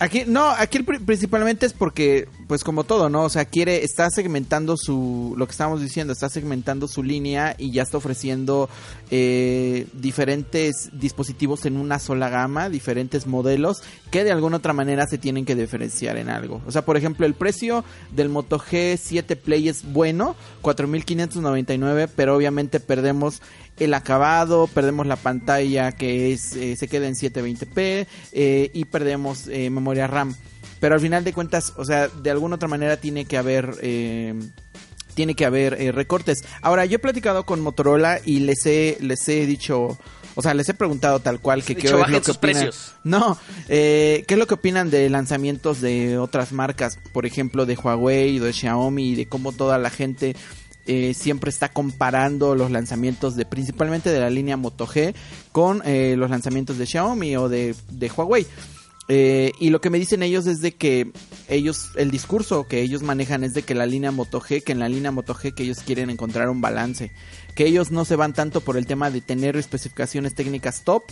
[0.00, 3.24] aquí, no, aquí principalmente es porque, pues como todo, ¿no?
[3.24, 7.72] O sea, quiere, está segmentando su, lo que estábamos diciendo, está segmentando su línea y
[7.72, 8.68] ya está ofreciendo
[9.10, 15.18] eh, diferentes dispositivos en una sola gama, diferentes modelos que de alguna otra manera se
[15.18, 16.62] tienen que diferenciar en algo.
[16.66, 22.80] O sea, por ejemplo, el precio del Moto G7 Play es bueno, 4.599, pero obviamente
[22.80, 23.40] perdemos
[23.78, 29.48] el acabado, perdemos la pantalla que es eh, se queda en 720p eh, y perdemos
[29.48, 30.34] eh, memoria RAM.
[30.86, 34.34] Pero al final de cuentas, o sea, de alguna otra manera tiene que haber eh,
[35.14, 36.44] tiene que haber eh, recortes.
[36.62, 39.98] Ahora, yo he platicado con Motorola y les he les he dicho,
[40.36, 42.38] o sea, les he preguntado tal cual que qué es lo que opinan.
[42.40, 42.94] precios.
[43.02, 43.36] No,
[43.68, 47.00] eh, ¿qué es lo que opinan de lanzamientos de otras marcas?
[47.12, 50.36] Por ejemplo, de Huawei, de Xiaomi, y de cómo toda la gente
[50.86, 55.16] eh, siempre está comparando los lanzamientos de principalmente de la línea Moto G
[55.50, 58.46] con eh, los lanzamientos de Xiaomi o de, de Huawei.
[59.08, 61.12] Eh, y lo que me dicen ellos es de que
[61.48, 64.80] ellos, el discurso que ellos manejan es de que la línea Moto G, que en
[64.80, 67.12] la línea Moto G que ellos quieren encontrar un balance,
[67.54, 71.04] que ellos no se van tanto por el tema de tener especificaciones técnicas top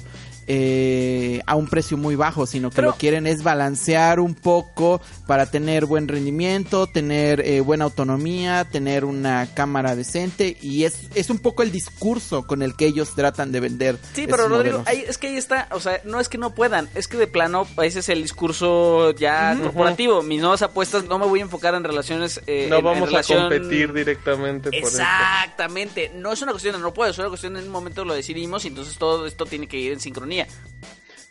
[0.47, 5.01] eh, a un precio muy bajo, sino que Pero- lo quieren es balancear un poco
[5.27, 11.31] para tener buen rendimiento, tener eh, buena autonomía, tener una cámara decente y es, es
[11.31, 13.99] un poco el discurso con el que ellos tratan de vender.
[14.15, 16.89] Sí, pero Rodrigo, ahí, es que ahí está, o sea, no es que no puedan,
[16.95, 20.23] es que de plano ese es el discurso ya corporativo.
[20.23, 22.41] Mis nuevas apuestas no me voy a enfocar en relaciones.
[22.47, 24.89] eh, no en- en vamos relación- a competir directamente por eso.
[24.89, 28.05] Exactamente, no es una cuestión de no puedo, es una cuestión de en un momento
[28.05, 30.34] lo decidimos y entonces todo esto tiene que ir en sincronía.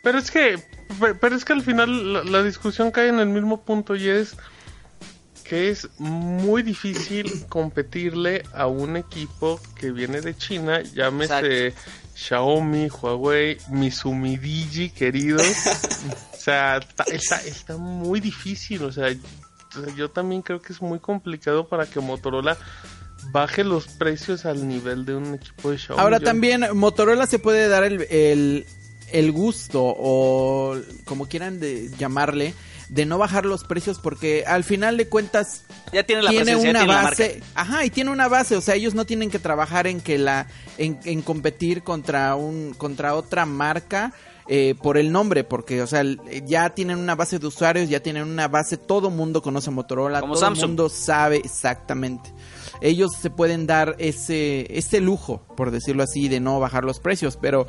[0.02, 0.58] Pero es que,
[1.00, 4.08] pe- pero es que al final la, la discusión cae en el mismo punto y
[4.08, 4.36] es
[5.44, 11.74] que es muy difícil competirle a un equipo que viene de China, llámese
[12.14, 15.42] Xiaomi, Huawei, Misumi Digi, queridos.
[16.32, 19.06] o sea, está, está, está muy difícil, o sea,
[19.76, 22.56] o sea, yo también creo que es muy complicado para que Motorola
[23.32, 26.02] baje los precios al nivel de un equipo de Xiaomi.
[26.02, 28.66] Ahora Yo- también Motorola se puede dar el, el,
[29.14, 32.52] el gusto o como quieran de llamarle
[32.88, 36.58] de no bajar los precios porque al final de cuentas Ya tiene la tiene ya
[36.58, 39.86] una la base, ajá, y tiene una base, o sea, ellos no tienen que trabajar
[39.86, 44.12] en que la en, en competir contra un contra otra marca
[44.48, 46.02] eh, por el nombre, porque o sea,
[46.44, 50.34] ya tienen una base de usuarios, ya tienen una base, todo mundo conoce Motorola, Como
[50.34, 50.70] todo el Samsung.
[50.70, 52.30] mundo sabe exactamente.
[52.82, 57.38] Ellos se pueden dar ese ese lujo, por decirlo así, de no bajar los precios,
[57.40, 57.66] pero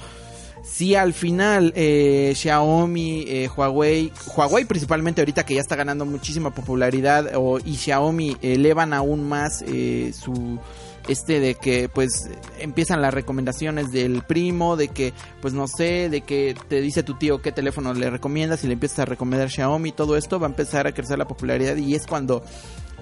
[0.66, 6.54] si al final eh, Xiaomi, eh, Huawei, Huawei principalmente ahorita que ya está ganando muchísima
[6.54, 10.60] popularidad o, y Xiaomi elevan aún más eh, su
[11.08, 16.22] este de que pues empiezan las recomendaciones del primo, de que pues no sé, de
[16.22, 19.92] que te dice tu tío qué teléfono le recomiendas y le empiezas a recomendar Xiaomi,
[19.92, 22.44] todo esto va a empezar a crecer la popularidad y es cuando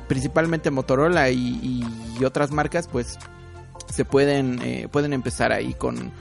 [0.10, 1.82] principalmente Motorola y,
[2.26, 3.18] otras marcas pues
[3.94, 6.14] se pueden eh, pueden empezar ahí con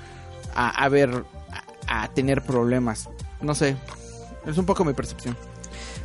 [0.54, 1.24] a, a ver
[1.86, 3.08] a, a tener problemas
[3.40, 3.76] no sé
[4.46, 5.36] es un poco mi percepción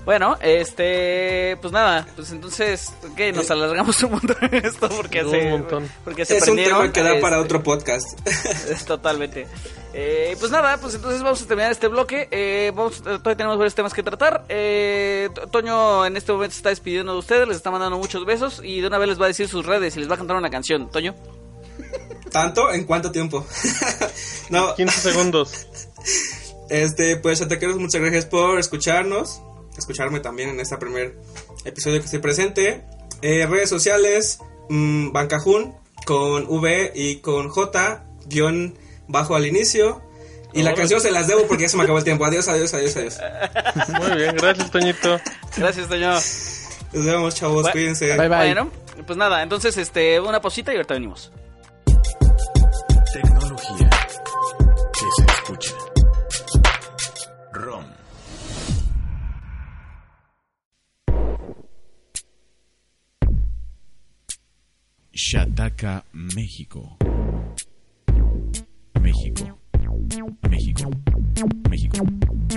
[0.05, 3.33] Bueno, este, pues nada, pues entonces, ¿qué?
[3.33, 5.89] Nos alargamos un montón en esto porque Un se, montón.
[6.05, 8.17] porque se Es un tema que da para este, otro podcast.
[8.87, 9.47] Totalmente.
[9.93, 12.29] Eh, pues nada, pues entonces vamos a terminar este bloque.
[12.31, 14.45] Eh, vamos, todavía tenemos varios temas que tratar.
[14.47, 18.23] Eh, To- Toño en este momento se está despidiendo de ustedes, les está mandando muchos
[18.25, 20.17] besos y de una vez les va a decir sus redes y les va a
[20.17, 20.89] cantar una canción.
[20.89, 21.15] Toño.
[22.31, 22.71] ¿Tanto?
[22.71, 23.45] ¿En cuánto tiempo?
[24.49, 25.67] no, 15 segundos.
[26.69, 29.41] Este, pues ataqueros, muchas gracias por escucharnos,
[29.77, 31.17] escucharme también en este primer
[31.63, 32.83] episodio que estoy presente.
[33.21, 40.01] Eh, redes sociales, mm, Bancajun con V y con J, guion bajo al inicio.
[40.53, 42.25] Y la canción se las debo porque ya se me acabó el tiempo.
[42.25, 43.19] Adiós, adiós, adiós, adiós.
[44.01, 45.19] Muy bien, gracias, Toñito.
[45.55, 46.11] Gracias, Toño.
[46.11, 47.71] Nos vemos, chavos, Bye.
[47.73, 48.17] cuídense.
[48.17, 48.53] Bye, bye.
[48.53, 48.71] Bueno,
[49.05, 51.31] pues nada, entonces este, una pausita y ahorita venimos.
[65.29, 66.95] Shataka, México.
[69.01, 69.59] México.
[70.49, 70.89] México.
[71.69, 72.05] México.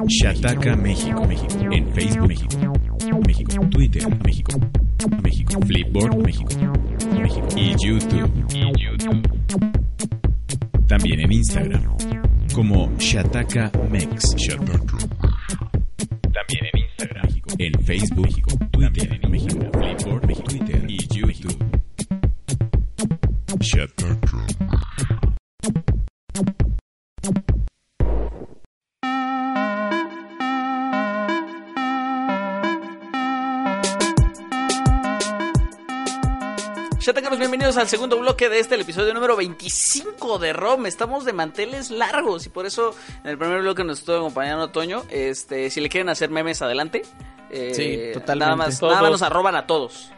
[0.06, 1.26] Shataka, México.
[1.26, 1.72] México.
[1.72, 2.72] En Facebook, México.
[3.26, 3.68] México.
[3.70, 4.60] Twitter, México.
[5.20, 5.60] México.
[5.66, 6.48] Flipboard, México.
[7.20, 7.48] México.
[7.56, 8.30] Y YouTube.
[8.78, 9.20] YouTube.
[10.86, 11.82] También en Instagram
[12.54, 14.36] como Shataka Mex.
[14.46, 14.70] También
[16.72, 17.26] en Instagram.
[17.58, 18.56] En Facebook, México.
[18.70, 19.58] Twitter, México.
[19.72, 20.59] Flipboard, México.
[37.00, 40.84] Ya tengamos bienvenidos al segundo bloque de este, el episodio número 25 de ROM.
[40.86, 42.94] Estamos de manteles largos y por eso
[43.24, 45.02] en el primer bloque nos estuvo acompañando Toño.
[45.10, 47.02] Este, si le quieren hacer memes, adelante.
[47.50, 48.44] Eh, Sí, totalmente.
[48.44, 48.92] Nada más, Todos.
[48.92, 50.10] nada más nos arroban a todos.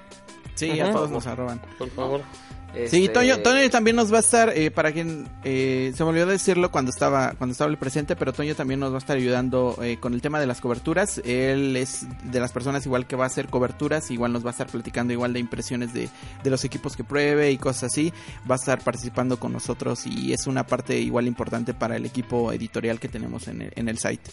[0.55, 2.20] sí a todos nos arroban Por favor.
[2.75, 6.11] Sí, Este, Toño, Toño también nos va a estar, eh, para quien eh, se me
[6.11, 9.17] olvidó decirlo cuando estaba cuando estaba el presente, pero Toño también nos va a estar
[9.17, 11.19] ayudando eh, con el tema de las coberturas.
[11.25, 14.53] Él es de las personas igual que va a hacer coberturas, igual nos va a
[14.53, 16.09] estar platicando igual de impresiones de,
[16.43, 18.13] de los equipos que pruebe y cosas así.
[18.51, 22.53] Va a estar participando con nosotros y es una parte igual importante para el equipo
[22.53, 24.31] editorial que tenemos en el, en el site.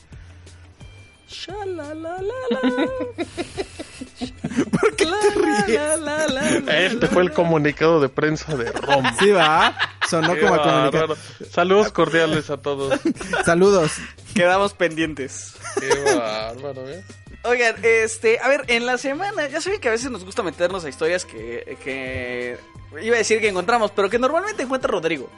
[4.72, 5.82] ¿Por qué te ríes?
[6.68, 9.06] Este fue el comunicado de prensa de ROM.
[9.20, 9.76] Sí, va.
[10.10, 10.92] Sonó como a comunicar.
[11.08, 11.16] bárbaro.
[11.50, 13.00] Saludos cordiales a todos.
[13.46, 13.92] Saludos.
[14.34, 15.54] Quedamos pendientes.
[15.80, 17.04] Qué bárbaro, ¿eh?
[17.44, 20.84] Oigan, este, a ver, en la semana, ya saben que a veces nos gusta meternos
[20.84, 22.58] a historias que, que
[23.02, 25.30] iba a decir que encontramos, pero que normalmente encuentra Rodrigo.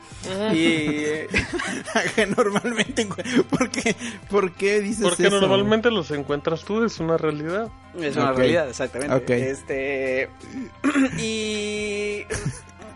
[0.51, 0.95] Y
[2.15, 3.07] que normalmente
[3.49, 3.95] ¿por qué,
[4.31, 5.39] ¿por qué dices Porque eso?
[5.41, 7.69] normalmente los encuentras tú, es una realidad.
[7.99, 9.13] es una realidad, exactamente.
[9.15, 9.29] Ok.
[9.29, 10.29] Este
[11.19, 12.23] y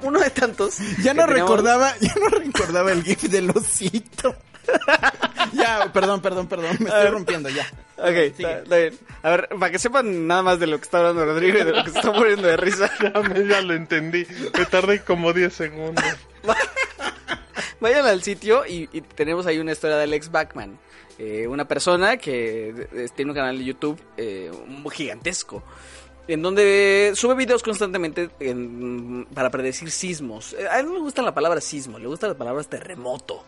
[0.02, 0.78] uno de tantos.
[1.04, 4.36] ya no teníamos- recordaba, ya no recordaba el gif del osito.
[5.54, 7.66] ya, perdón, perdón, perdón, me estoy rompiendo ya.
[7.98, 8.98] Ok, está, está bien.
[9.24, 11.72] A ver, para que sepan nada más de lo que está hablando Rodrigo y de
[11.72, 12.90] lo que se está muriendo de risa.
[13.02, 14.26] Ya, me- ya lo entendí.
[14.58, 16.04] Me tardé como 10 segundos.
[17.80, 20.78] Vayan al sitio y, y tenemos ahí una historia de Alex Backman.
[21.20, 24.52] eh, una persona que tiene un canal de YouTube eh,
[24.92, 25.64] gigantesco.
[26.28, 30.54] En donde sube videos constantemente en- para predecir sismos.
[30.54, 33.46] Eh, A él no le gusta la palabra sismo, le gusta la palabra terremoto.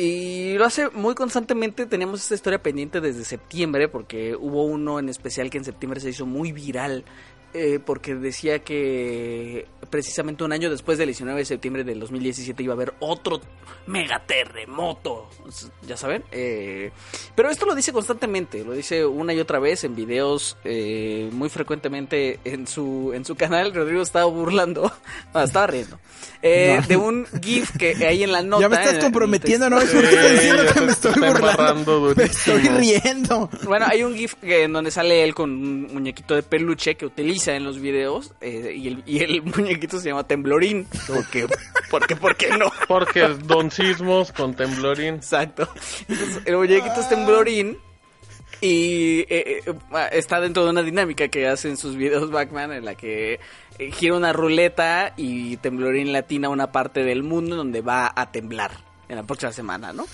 [0.00, 1.84] Y lo hace muy constantemente.
[1.84, 6.10] Teníamos esta historia pendiente desde septiembre, porque hubo uno en especial que en septiembre se
[6.10, 7.04] hizo muy viral.
[7.54, 12.74] Eh, porque decía que precisamente un año después del 19 de septiembre del 2017 iba
[12.74, 13.40] a haber otro
[13.86, 15.30] mega terremoto,
[15.86, 16.22] ya saben.
[16.30, 16.90] Eh,
[17.34, 21.48] pero esto lo dice constantemente, lo dice una y otra vez en videos, eh, muy
[21.48, 23.72] frecuentemente en su en su canal.
[23.74, 24.92] Rodrigo estaba burlando,
[25.32, 25.98] no, estaba riendo
[26.42, 28.60] eh, de un GIF que hay en la nota.
[28.62, 29.80] Ya me estás en- comprometiendo, ¿no?
[29.80, 32.12] Estoy diciendo que me estoy burlando.
[32.14, 33.48] Me estoy riendo.
[33.64, 37.06] Bueno, hay un GIF que- en donde sale él con un muñequito de peluche que
[37.06, 40.86] utiliza en los videos eh, y, el, y el muñequito se llama Temblorín.
[41.06, 41.46] Porque,
[41.90, 42.72] porque, ¿por qué no?
[42.86, 45.14] Porque es Don Sismos con Temblorín.
[45.16, 45.68] Exacto.
[46.08, 47.78] Entonces, el muñequito es Temblorín
[48.60, 49.74] y eh, eh,
[50.12, 53.38] está dentro de una dinámica que hace en sus videos Batman en la que
[53.78, 58.72] eh, gira una ruleta y Temblorín latina una parte del mundo donde va a temblar
[59.08, 60.06] en la próxima semana, ¿no?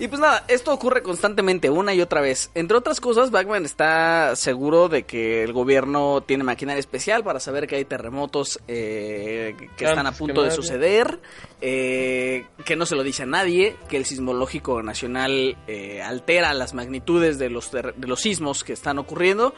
[0.00, 2.50] Y pues nada, esto ocurre constantemente, una y otra vez.
[2.54, 7.66] Entre otras cosas, Batman está seguro de que el gobierno tiene maquinaria especial para saber
[7.66, 11.18] que hay terremotos eh, que están a punto de suceder,
[11.60, 16.74] eh, que no se lo dice a nadie, que el sismológico nacional eh, altera las
[16.74, 19.52] magnitudes de los, de los sismos que están ocurriendo,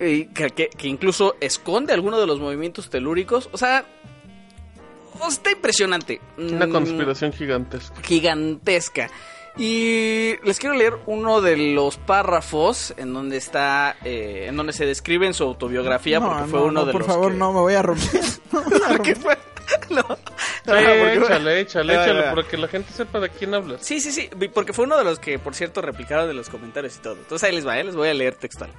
[0.00, 3.50] y que, que- que incluso esconde alguno de los movimientos telúricos.
[3.52, 3.84] O sea,
[5.28, 6.20] está impresionante.
[6.38, 8.00] Una Mm, conspiración gigantesca.
[8.02, 9.10] gigantesca.
[9.56, 14.84] Y les quiero leer uno de los párrafos en donde está, eh, en donde se
[14.84, 17.38] describe en su autobiografía, No, porque fue no, uno no, de por los favor, que-
[17.38, 18.20] no, me voy a romper.
[18.50, 19.16] Voy a porque romper.
[19.16, 19.38] fue-
[19.90, 20.20] no, no, Sí,
[20.64, 23.80] porque fue- échale, échale, Ah, échale, para que la gente sepa de quién hablas.
[23.82, 26.96] Sí, sí, sí, porque fue uno de los que, por cierto, replicaron de los comentarios
[26.96, 27.14] y todo.
[27.14, 27.84] Entonces ahí les va, ¿eh?
[27.84, 28.70] les voy a leer textual.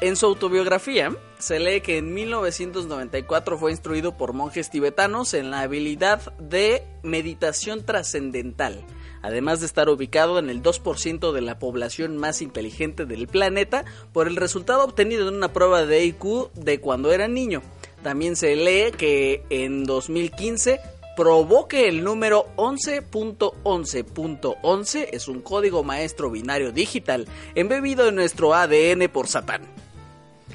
[0.00, 5.62] En su autobiografía se lee que en 1994 fue instruido por monjes tibetanos en la
[5.62, 8.84] habilidad de meditación trascendental,
[9.22, 14.28] además de estar ubicado en el 2% de la población más inteligente del planeta por
[14.28, 17.62] el resultado obtenido en una prueba de IQ de cuando era niño.
[18.04, 20.78] También se lee que en 2015
[21.16, 29.08] probó que el número 11.11.11 es un código maestro binario digital embebido en nuestro ADN
[29.12, 29.87] por Satán.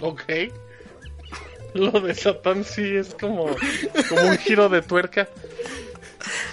[0.04, 0.24] Ok.
[1.74, 3.48] Lo de Satán sí es como,
[4.10, 5.28] como un giro de tuerca.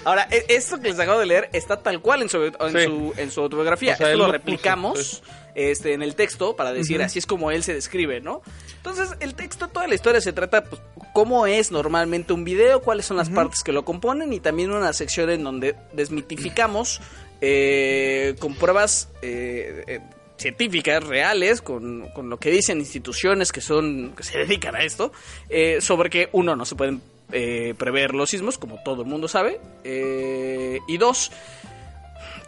[0.03, 2.83] Ahora, e- esto que les acabo de leer está tal cual en su, en Sí.
[2.85, 3.93] su, en su autobiografía.
[3.93, 5.21] O sea, esto lo lo replicamos puso,
[5.53, 8.41] este, en el texto para decir así es como él se describe, ¿no?
[8.77, 10.81] Entonces, el texto, toda la historia se trata, pues,
[11.13, 14.91] cómo es normalmente un video, cuáles son las partes que lo componen y también una
[14.93, 16.99] sección en donde desmitificamos
[17.41, 19.99] eh, con pruebas eh, eh,
[20.41, 25.11] científicas reales, con, con lo que dicen instituciones que son que se dedican a esto,
[25.49, 27.01] eh, sobre que uno no se pueden
[27.31, 31.31] eh, prever los sismos, como todo el mundo sabe, eh, y dos,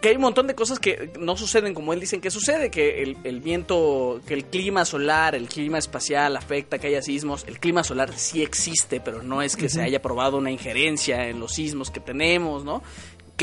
[0.04, 3.02] que hay un montón de cosas que no suceden como él dicen que sucede, que
[3.02, 7.46] el, el viento, que el clima solar, el clima espacial afecta que haya sismos.
[7.48, 11.40] El clima solar sí existe, pero no es que se haya probado una injerencia en
[11.40, 12.84] los sismos que tenemos, ¿no?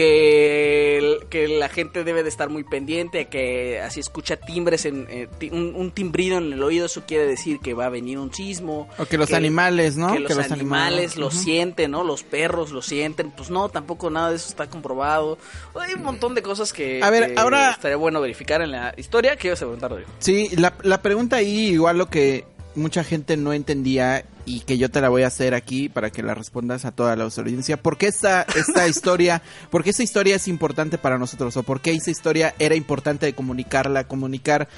[0.00, 5.06] Que, el- que la gente debe de estar muy pendiente, que así escucha timbres, en,
[5.10, 8.32] eh, un, un timbrido en el oído, eso quiere decir que va a venir un
[8.32, 8.88] sismo.
[8.98, 10.12] O que los animales, ¿no?
[10.12, 10.60] Que los, Que los animales
[11.12, 12.02] animales, lo sienten, ¿no?
[12.02, 13.30] Los perros lo sienten.
[13.30, 15.36] Pues no, tampoco nada de eso está comprobado.
[15.74, 18.94] Hay un montón de cosas que, A ver, que ahora- estaría bueno verificar en la
[18.96, 19.36] historia.
[19.36, 20.10] ¿Qué ibas a preguntar, Rodrigo?
[20.18, 24.90] Sí, la, la pregunta ahí, igual lo que mucha gente no entendía y que yo
[24.90, 27.76] te la voy a hacer aquí para que la respondas a toda la audiencia.
[27.76, 31.56] ¿Por qué esta, esta historia, por qué esta historia es importante para nosotros?
[31.56, 34.68] ¿O por qué esa historia era importante de comunicarla, comunicar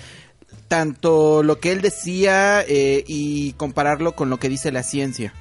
[0.69, 5.35] tanto lo que él decía eh, y compararlo con lo que dice la ciencia?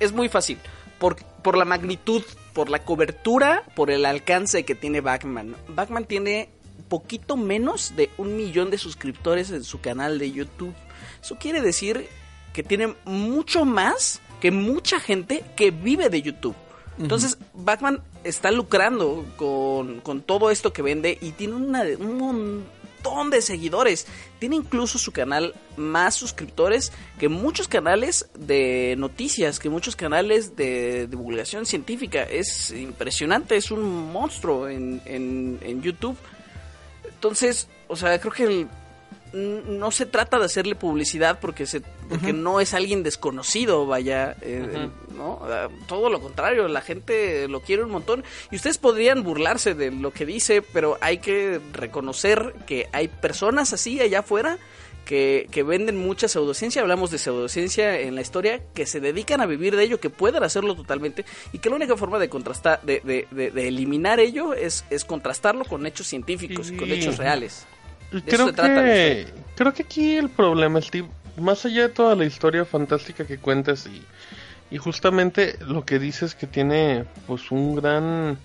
[0.00, 0.58] Es muy fácil.
[0.98, 5.56] Por, por la magnitud, por la cobertura, por el alcance que tiene Batman.
[5.68, 6.50] Batman tiene
[6.88, 10.74] poquito menos de un millón de suscriptores en su canal de YouTube.
[11.22, 12.08] Eso quiere decir
[12.52, 16.56] que tiene mucho más que mucha gente que vive de YouTube.
[16.98, 23.30] Entonces, Batman está lucrando con, con todo esto que vende y tiene una, un montón
[23.30, 24.06] de seguidores.
[24.38, 31.06] Tiene incluso su canal más suscriptores que muchos canales de noticias, que muchos canales de
[31.06, 32.22] divulgación científica.
[32.24, 36.18] Es impresionante, es un monstruo en, en, en YouTube.
[37.08, 38.68] Entonces, o sea, creo que el-
[39.32, 44.88] no se trata de hacerle publicidad porque se porque no es alguien desconocido, vaya, eh,
[45.16, 45.38] ¿no?
[45.44, 49.92] Ah, Todo lo contrario, la gente lo quiere un montón y ustedes podrían burlarse de
[49.92, 54.58] lo que dice, pero hay que reconocer que hay personas así allá afuera
[55.04, 59.46] que, que venden mucha pseudociencia, hablamos de pseudociencia en la historia, que se dedican a
[59.46, 63.00] vivir de ello, que pueden hacerlo totalmente y que la única forma de contrastar, de,
[63.04, 66.94] de- de- de eliminar ello es, es contrastarlo con hechos científicos, y con Sí.
[66.94, 67.66] hechos reales.
[68.12, 71.88] Eso creo se trata la que, creo que aquí el problema, Steve, más allá de
[71.88, 74.02] toda la historia fantástica que cuentas y,
[74.74, 78.38] y justamente lo que dices que tiene pues un gran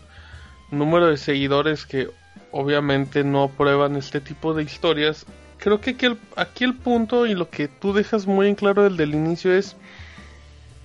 [0.72, 2.10] número de seguidores que
[2.52, 5.26] obviamente no aprueban este tipo de historias,
[5.58, 8.90] creo que aquí el, aquí el punto y lo que tú dejas muy en claro
[8.90, 9.76] desde el inicio es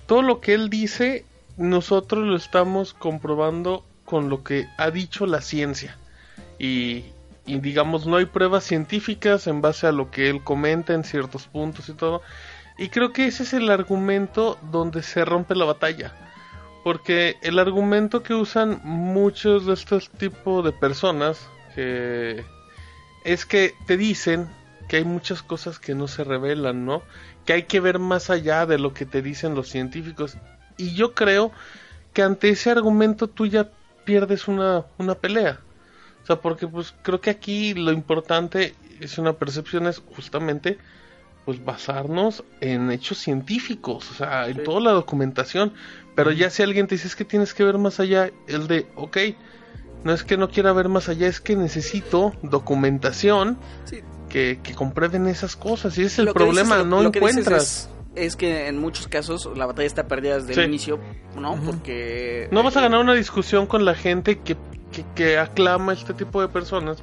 [0.05, 1.25] todo lo que él dice,
[1.57, 5.97] nosotros lo estamos comprobando con lo que ha dicho la ciencia.
[6.59, 7.05] Y,
[7.45, 11.47] y digamos, no hay pruebas científicas en base a lo que él comenta en ciertos
[11.47, 12.21] puntos y todo.
[12.77, 16.13] Y creo que ese es el argumento donde se rompe la batalla.
[16.83, 22.43] Porque el argumento que usan muchos de estos tipos de personas que
[23.23, 24.49] es que te dicen
[24.87, 27.03] que hay muchas cosas que no se revelan, ¿no?
[27.45, 30.37] Que hay que ver más allá de lo que te dicen los científicos.
[30.77, 31.51] Y yo creo
[32.13, 33.69] que ante ese argumento tú ya
[34.05, 35.59] pierdes una, una pelea.
[36.33, 40.77] Sea, porque pues creo que aquí lo importante es una percepción es justamente
[41.45, 44.63] pues basarnos en hechos científicos, o sea, en Sí.
[44.63, 45.73] toda la documentación.
[46.15, 48.85] Pero ya si alguien te dice es que tienes que ver más allá, el de,
[48.95, 49.17] ok,
[50.03, 54.01] no es que no quiera ver más allá, es que necesito documentación Sí.
[54.29, 55.97] que, que comprueben esas cosas.
[55.97, 57.89] Y ese es el Lo problema, dices- no lo encuentras.
[58.13, 60.59] Es, es que en muchos casos la batalla está perdida desde Sí.
[60.59, 60.99] el inicio,
[61.35, 61.55] ¿no?
[61.65, 62.47] Porque...
[62.51, 64.55] No vas a eh, ganar una discusión con la gente que,
[64.91, 66.97] que, que aclama este tipo de personas.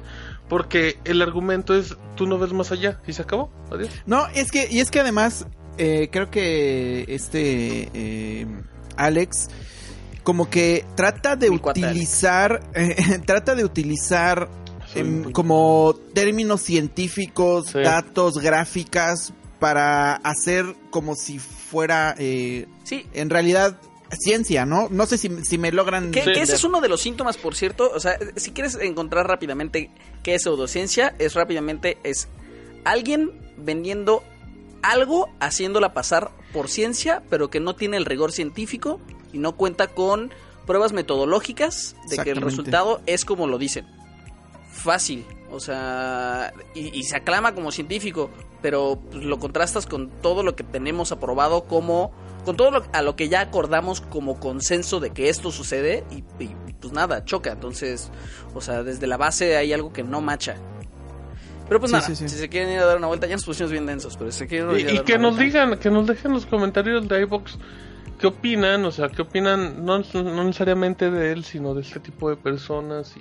[0.47, 2.99] Porque el argumento es, tú no ves más allá.
[3.05, 3.51] Y se acabó.
[3.71, 3.89] Adiós.
[4.05, 5.45] No, es que, y es que además,
[5.77, 8.47] eh, creo que este eh,
[8.97, 9.49] Alex,
[10.23, 14.49] como que trata de Mi utilizar, eh, trata de utilizar
[14.95, 17.79] em, como términos científicos, Sí.
[17.79, 23.77] datos, gráficas, para hacer como si fuera, eh, Sí, en realidad,
[24.17, 24.87] ciencia, ¿no?
[24.89, 26.11] No sé si, si me logran...
[26.11, 27.91] Que, que ese es uno de los síntomas, por cierto.
[27.93, 29.91] O sea, si quieres encontrar rápidamente
[30.23, 32.27] qué es pseudociencia, es rápidamente es
[32.85, 34.23] alguien vendiendo
[34.81, 38.99] algo, haciéndola pasar por ciencia, pero que no tiene el rigor científico
[39.33, 40.31] y no cuenta con
[40.65, 43.87] pruebas metodológicas de que el resultado es como lo dicen.
[44.71, 48.29] Fácil, o sea, y, y se aclama como científico,
[48.61, 52.11] pero pues, lo contrastas con todo lo que tenemos aprobado como,
[52.45, 56.23] con todo lo, a lo que ya acordamos como consenso de que esto sucede y,
[56.43, 57.51] y, pues nada, choca.
[57.51, 58.09] Entonces,
[58.55, 60.55] o sea, desde la base hay algo que no macha.
[61.67, 62.27] Pero pues Sí, nada, sí, sí.
[62.29, 64.39] si se quieren ir a dar una vuelta, ya nos pusimos bien densos, pero si
[64.39, 66.31] se quieren ir a Y, y dar que una nos vuelta- digan, que nos dejen
[66.33, 67.57] los comentarios de iBox
[68.19, 72.29] qué opinan, o sea, qué opinan, no, no necesariamente de él, sino de este tipo
[72.29, 73.15] de personas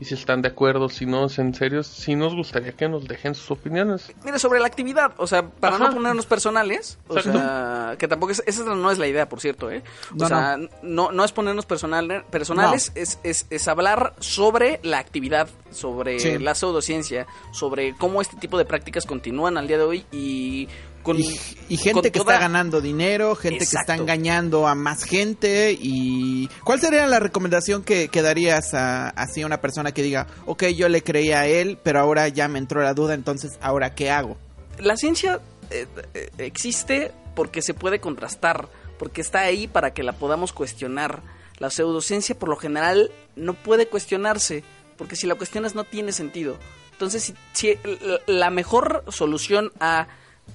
[0.00, 3.34] y, si están de acuerdo, si no, en serio, si nos gustaría que nos dejen
[3.34, 4.12] sus opiniones.
[4.24, 5.88] Mire, sobre la actividad, o sea, para Ajá.
[5.88, 7.38] no ponernos personales, o Exacto.
[7.38, 9.82] sea, que tampoco es, esa no es la idea, por cierto, ¿eh?
[10.12, 11.10] O No, sea, no.
[11.12, 16.38] no es ponernos personal, personales, es, es, es hablar sobre la actividad, sobre Sí.
[16.38, 20.68] la pseudociencia, sobre cómo este tipo de prácticas continúan al día de hoy y
[21.06, 21.18] con...
[21.20, 21.38] Y,
[21.68, 25.76] y gente con que toda- está ganando dinero, gente que está engañando a más gente
[25.80, 26.48] y...
[26.64, 30.64] ¿Cuál sería la recomendación que, que darías a, así a una persona que diga, ok,
[30.66, 34.10] yo le creí a él, pero ahora ya me entró la duda, entonces, ¿ahora qué
[34.10, 34.36] hago?
[34.78, 35.40] La ciencia
[35.70, 41.22] eh, eh, existe porque se puede contrastar, porque está ahí para que la podamos cuestionar.
[41.58, 44.64] La pseudociencia por lo general no puede cuestionarse,
[44.98, 46.58] porque si la cuestionas no tiene sentido.
[46.92, 47.78] Entonces, si,
[48.26, 50.08] la mejor solución a,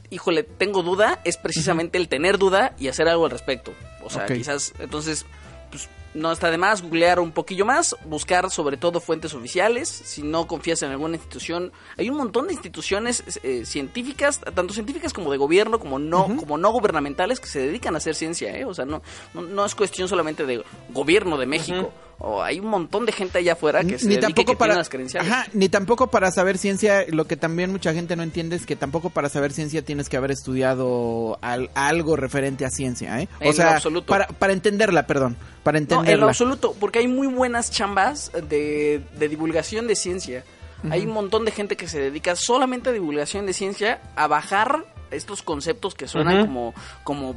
[0.09, 3.73] híjole, tengo duda, es precisamente el tener duda y hacer algo al respecto.
[4.03, 5.25] O sea, quizás, entonces,
[5.69, 10.21] pues no está de más googlear un poquillo más, buscar sobre todo fuentes oficiales, si
[10.21, 11.71] no confías en alguna institución.
[11.97, 16.57] Hay un montón de instituciones eh, científicas, tanto científicas como de gobierno, como no, como
[16.57, 18.65] no gubernamentales, que se dedican a hacer ciencia, ¿eh?
[18.65, 19.01] O sea, no,
[19.33, 21.93] no, no es cuestión solamente de gobierno de México.
[22.23, 24.89] O hay un montón de gente allá afuera que se ni tampoco que para las
[24.89, 25.31] credenciales.
[25.31, 28.75] Ajá, ni tampoco para saber ciencia lo que también mucha gente no entiende es que
[28.75, 33.27] tampoco para saber ciencia tienes que haber estudiado al- algo referente a ciencia ¿eh?
[33.39, 34.05] o En lo sea absoluto.
[34.07, 38.31] para para entenderla perdón para No, en lo entenderla absoluto, porque hay muy buenas chambas
[38.49, 40.43] de, de divulgación de ciencia.
[40.89, 44.83] Hay un montón de gente que se dedica solamente a divulgación de ciencia, a bajar
[45.11, 47.35] estos conceptos que suenan como como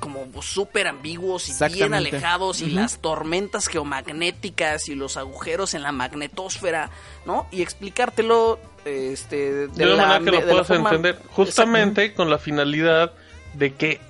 [0.00, 5.92] como súper ambiguos y bien alejados y las tormentas geomagnéticas y los agujeros en la
[5.92, 6.90] magnetosfera,
[7.26, 7.46] ¿no?
[7.50, 13.12] Y explicártelo este, de, la, manera que lo puedas forma- entender, justamente con la finalidad
[13.54, 14.00] de que,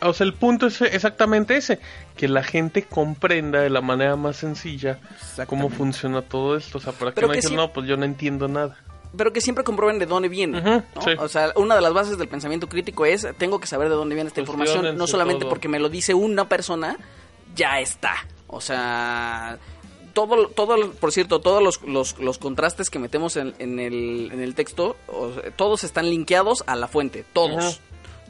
[0.00, 1.80] o sea, el punto es exactamente ese,
[2.16, 4.98] que la gente comprenda de la manera más sencilla
[5.46, 8.48] cómo funciona todo esto, o sea, para que no digan, no, pues yo no entiendo
[8.48, 8.76] nada.
[9.16, 10.58] Pero que siempre comprueben de dónde viene.
[10.58, 11.02] Ujú, ¿no?
[11.02, 11.10] sí.
[11.18, 14.14] O sea, una de las bases del pensamiento crítico es, tengo que saber de dónde
[14.14, 15.50] viene esta información, no solamente todo.
[15.50, 16.96] porque me lo dice una persona,
[17.54, 18.26] ya está.
[18.46, 19.58] O sea,
[20.12, 24.40] todo, todo por cierto, todos los, los, los contrastes que metemos en, en el, en
[24.40, 24.96] el texto,
[25.56, 27.80] todos están linkeados a la fuente, todos.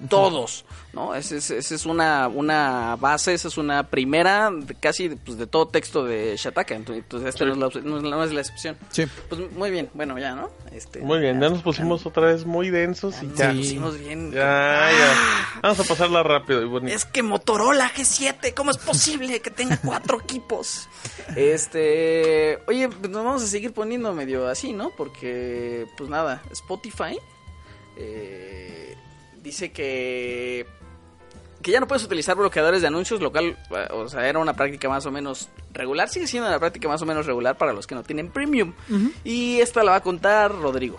[0.09, 1.15] Todos, ¿no?
[1.15, 5.47] Esa es, esa es una, una base, esa es una primera de casi pues, de
[5.47, 8.41] todo texto de Shataka, entonces esta no, es la, no es la- no es la
[8.41, 8.77] excepción.
[8.91, 9.05] Sí.
[9.29, 10.51] Pues muy bien, bueno, ya, ¿no?
[10.73, 13.49] Este, Muy bien, ya nos pusimos otra vez muy densos y ya ya.
[13.53, 14.31] nos pusimos bien.
[14.33, 15.15] Ya, ya.
[15.63, 16.95] Vamos a pasarla rápido y bonito.
[16.95, 20.89] Es que Motorola G7, ¿cómo es posible que tenga cuatro equipos?
[21.35, 24.91] Este, oye, pues nos vamos a seguir poniendo medio así, ¿no?
[24.91, 27.19] Porque, pues nada, Spotify
[27.97, 28.96] eh,
[29.47, 30.67] dice que
[31.63, 34.55] que ya no puedes utilizar bloqueadores de anuncios, lo cual, eh, o sea, era una
[34.55, 37.89] práctica más o menos regular, sigue siendo una práctica más o menos regular para los
[37.89, 38.73] que no tienen premium.
[39.25, 40.99] Y esta la va a contar Rodrigo.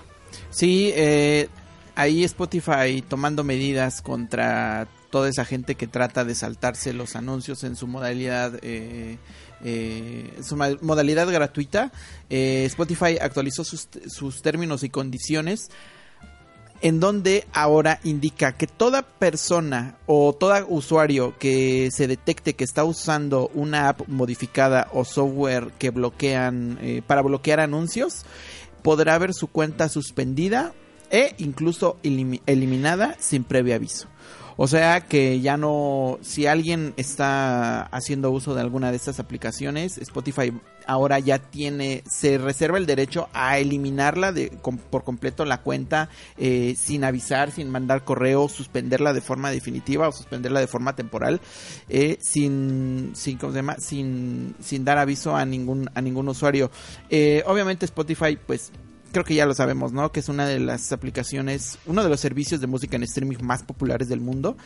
[0.50, 1.48] Sí, eh,
[1.96, 7.78] ahí Spotify tomando medidas contra toda esa gente que trata de saltarse los anuncios en
[7.78, 9.18] su modalidad eh,
[9.64, 11.92] eh, su modalidad gratuita.
[12.30, 15.70] Eh, Spotify actualizó sus, sus términos y condiciones
[16.82, 22.84] en donde ahora indica que toda persona o todo usuario que se detecte que está
[22.84, 28.26] usando una app modificada o software que bloquean eh, para bloquear anuncios
[28.84, 30.74] podrá ver su cuenta suspendida
[31.10, 34.08] e incluso elimi- eliminada sin previo aviso.
[34.58, 40.00] O sea que ya no, si alguien está haciendo uso de alguna de estas aplicaciones,
[40.00, 40.52] Spotify
[40.88, 44.52] ahora ya tiene, se reserva el derecho a eliminarla de,
[44.90, 50.12] por completo la cuenta eh, sin avisar, sin mandar correo, suspenderla de forma definitiva o
[50.12, 51.40] suspenderla de forma temporal,
[51.90, 53.76] eh, sin, sin, ¿cómo se llama?
[53.78, 56.72] sin, sin dar aviso a ningún, a ningún usuario.
[57.10, 58.72] Eh, obviamente Spotify, pues
[59.12, 60.12] creo que ya lo sabemos, ¿no?
[60.12, 63.64] Que es una de las aplicaciones, uno de los servicios de música en streaming más
[63.64, 64.58] populares del mundo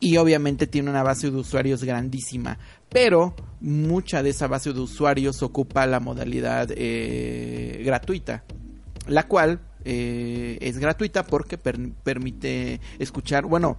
[0.00, 2.58] y obviamente tiene una base de usuarios grandísima,
[2.90, 8.44] pero mucha de esa base de usuarios ocupa la modalidad eh, gratuita,
[9.06, 13.78] la cual eh, es gratuita porque per- permite escuchar, bueno,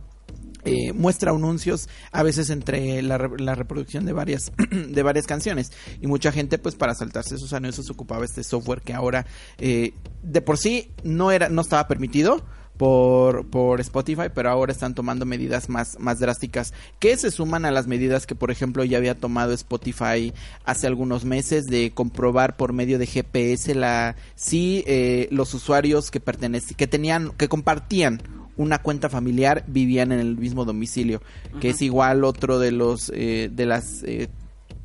[0.65, 5.71] eh, muestra anuncios a veces entre la, la reproducción de varias de varias canciones.
[6.01, 9.25] Y mucha gente pues para saltarse esos anuncios ocupaba este software que ahora
[9.57, 9.93] eh,
[10.23, 12.43] de por sí no era no estaba permitido
[12.77, 17.71] por, por Spotify, pero ahora están tomando medidas más, más drásticas que se suman a
[17.71, 20.33] las medidas que, por ejemplo, ya había tomado Spotify
[20.65, 26.19] hace algunos meses de comprobar por medio de GPS la si eh, los usuarios que
[26.19, 28.21] pertenecían, que tenían, que compartían
[28.57, 31.21] una cuenta familiar vivían en el mismo domicilio,
[31.59, 34.29] que es igual otro de los eh, de las eh,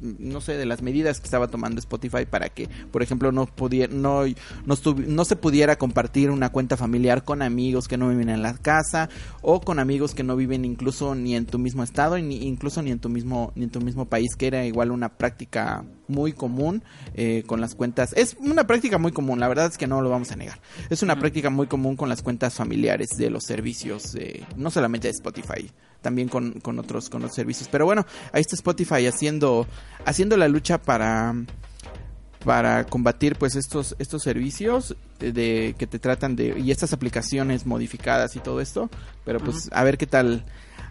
[0.00, 3.92] no sé, de las medidas que estaba tomando Spotify para que, por ejemplo, no pudiera,
[3.92, 4.24] no,
[4.64, 8.54] no, no se pudiera compartir una cuenta familiar con amigos que no viven en la
[8.54, 9.08] casa
[9.42, 12.90] o con amigos que no viven incluso ni en tu mismo estado ni incluso ni
[12.90, 16.82] en tu mismo ni en tu mismo país, que era igual una práctica muy común
[17.14, 18.12] eh, con las cuentas.
[18.14, 20.58] Es una práctica muy común, la verdad es que no lo vamos a negar.
[20.90, 25.08] Es una práctica muy común con las cuentas familiares de los servicios, eh, no solamente
[25.08, 25.70] de Spotify,
[26.02, 27.68] también con, con otros con los servicios.
[27.72, 29.66] Pero bueno, ahí está Spotify haciendo
[30.04, 31.34] haciendo la lucha para
[32.44, 37.66] para combatir pues estos estos servicios de, de- que te tratan de y estas aplicaciones
[37.66, 38.88] modificadas y todo esto,
[39.24, 40.44] pero pues a ver qué tal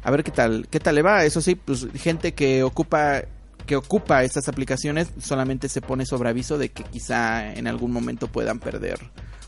[0.03, 1.26] a ver qué tal qué tal le va.
[1.26, 3.24] Eso sí, pues gente que ocupa
[3.70, 8.26] que ocupa estas aplicaciones solamente se pone sobre aviso de que quizá en algún momento
[8.26, 8.97] puedan perder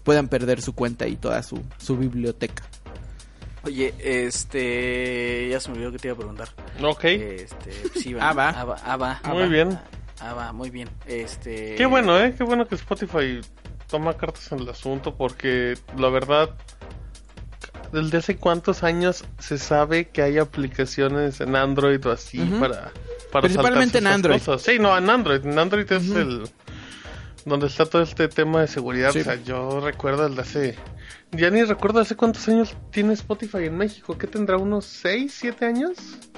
[0.04, 2.64] puedan perder su cuenta y toda su, su biblioteca.
[3.64, 5.50] Oye, este.
[5.50, 6.50] Ya se me olvidó que te iba a preguntar.
[6.84, 7.04] Ok.
[7.06, 8.30] Este, sí, va.
[8.30, 8.50] Ah, va.
[8.50, 9.22] Ah, va, ah, va.
[9.34, 9.80] Muy bien.
[10.20, 10.88] Ah, va, muy bien.
[11.08, 11.74] Este.
[11.74, 12.36] Qué bueno, ¿eh?
[12.38, 13.42] Qué bueno que Spotify
[13.88, 16.52] toma cartas en el asunto porque la verdad,
[17.92, 22.60] desde hace cuántos años se sabe que hay aplicaciones en Android o así Ujú.
[22.60, 22.92] para,
[23.32, 24.40] para Principalmente en Android.
[24.40, 24.62] cosas.
[24.62, 25.46] Sí, no, en Android.
[25.46, 26.44] En Android es el
[27.46, 29.12] donde está todo este tema de seguridad.
[29.12, 29.20] Sí.
[29.20, 30.76] O sea, yo recuerdo el de hace...
[31.32, 34.18] Ya ni recuerdo hace cuántos años tiene Spotify en México.
[34.18, 34.58] ¿Qué tendrá?
[34.58, 35.94] ¿Unos 6, 7 años?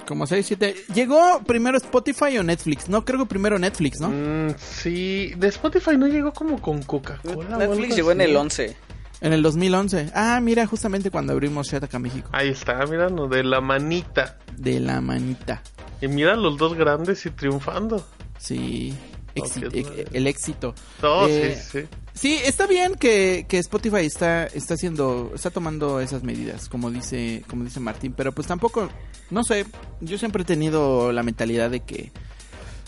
[0.08, 0.76] Como 6, 7.
[0.94, 2.90] ¿Llegó primero Spotify o Netflix?
[2.90, 4.10] No, creo que primero Netflix, ¿no?
[4.10, 7.58] Mm, sí, de Spotify no llegó como con Coca-Cola.
[7.58, 8.78] Netflix llegó en el 11.
[9.22, 10.12] En el 2011.
[10.14, 12.30] Ah, mira, justamente cuando abrimos Shataka México.
[12.32, 14.38] Ahí está, mira, no, de la manita.
[14.58, 15.64] De la manita.
[16.02, 18.06] Y mira los dos grandes y triunfando.
[18.38, 18.94] Sí.
[19.36, 20.76] Exi- el éxito.
[21.02, 21.88] No, Eh, sí, sí.
[22.14, 27.44] Sí, está bien que, que Spotify está, está haciendo, está tomando esas medidas, como dice,
[27.50, 28.88] como dice Martín, pero pues tampoco,
[29.32, 29.66] no sé,
[30.00, 32.12] yo siempre he tenido la mentalidad de que,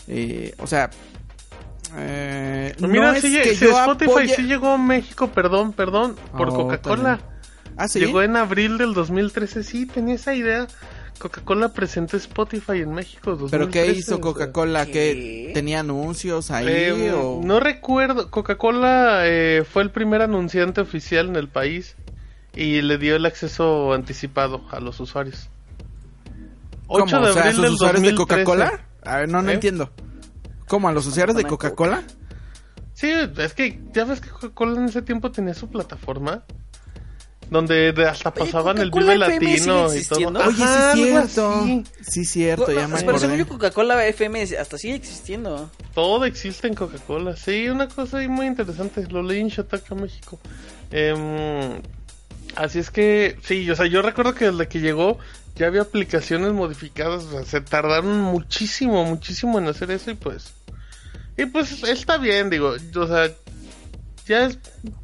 [0.06, 0.90] eh, o sea,
[1.96, 6.16] eh, mira, no es que sí, yo Spotify apoye- sí llegó a México, perdón, perdón,
[6.36, 7.18] por Oh, Coca-Cola.
[7.76, 7.98] Ah, sí.
[8.00, 10.66] Llegó en abril del 2013, sí, tenía esa idea.
[11.18, 13.36] Coca-Cola presentó Spotify en México.
[13.36, 14.20] 2013, Pero ¿qué hizo o sea.
[14.22, 14.86] Coca-Cola?
[14.86, 14.92] ¿Qué?
[15.48, 17.40] ¿Que tenía anuncios ahí Eh, o...?
[17.42, 21.96] No recuerdo, Coca-Cola eh, fue el primer anunciante oficial en el país
[22.54, 25.48] y le dio el acceso anticipado a los usuarios.
[26.86, 27.04] ¿Cómo?
[27.04, 28.44] 8 de O sea, abril ¿sus del usuarios de 2013.
[28.44, 28.86] Coca-Cola?
[29.02, 29.54] A ver, no, no ¿Eh?
[29.54, 29.90] entiendo.
[30.68, 30.88] ¿Cómo?
[30.88, 31.44] ¿A los usuarios de.
[31.44, 32.02] Coca-Cola?
[32.94, 36.44] Sí, es que ya ves que Coca-Cola en ese tiempo tenía su plataforma.
[37.48, 40.46] Donde de- hasta pasaban el ¿Coca-Cola Vive Latino y todo.
[40.48, 41.64] Oye, sí cierto.
[42.02, 43.38] Sí, cierto, ya me Pero según acordé.
[43.38, 45.70] yo, Coca-Cola FM hasta sigue existiendo.
[45.94, 47.36] Todo existe en Coca-Cola.
[47.36, 49.06] Sí, una cosa ahí muy interesante.
[49.10, 50.40] Lo leí en Shataka, México.
[50.90, 51.80] Em,
[52.56, 55.18] así es que, sí, o sea, yo recuerdo que desde que llegó
[55.54, 57.24] ya había aplicaciones modificadas.
[57.24, 60.52] O sea, se tardaron muchísimo, muchísimo en hacer eso y pues.
[61.38, 62.74] Y pues está bien, digo.
[62.96, 63.30] O sea,
[64.26, 64.58] ya, es,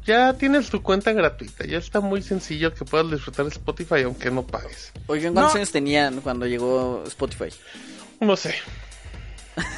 [0.05, 1.65] ya tienes tu cuenta gratuita.
[1.65, 4.91] Ya está muy sencillo que puedas disfrutar Spotify aunque no pagues.
[5.07, 5.57] Oigan, ¿cuántos No.
[5.57, 7.49] años tenían cuando llegó Spotify?
[8.19, 8.55] No sé.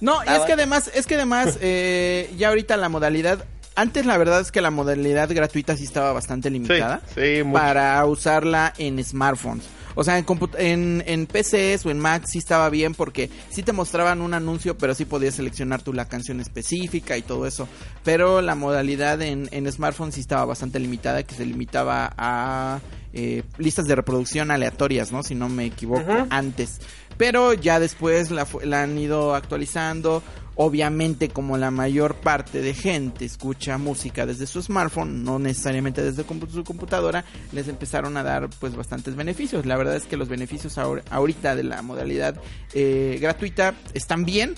[0.00, 3.44] No, y Ah, es que además, es que además, eh, ya ahorita la modalidad,
[3.76, 7.60] antes la verdad es que la modalidad gratuita sí estaba bastante Sí, limitada sí, mucho.
[7.60, 9.64] para usarla en smartphones.
[9.94, 10.26] O sea, en,
[10.58, 14.76] en, en PCs o en Mac sí estaba bien porque sí te mostraban un anuncio,
[14.78, 17.68] pero sí podías seleccionar tú la canción específica y todo eso.
[18.04, 22.80] Pero la modalidad en, en smartphones sí estaba bastante limitada, que se limitaba a
[23.12, 25.22] eh, listas de reproducción aleatorias, ¿no?
[25.22, 26.80] Si no me equivoco, antes.
[27.16, 30.22] Pero ya después la, la han ido actualizando.
[30.62, 36.22] Obviamente, como la mayor parte de gente escucha música desde su smartphone, no necesariamente desde
[36.52, 39.64] su computadora, les empezaron a dar pues bastantes beneficios.
[39.64, 42.36] La verdad es que los beneficios ahor- ahorita de la modalidad
[42.74, 44.54] eh, gratuita están bien,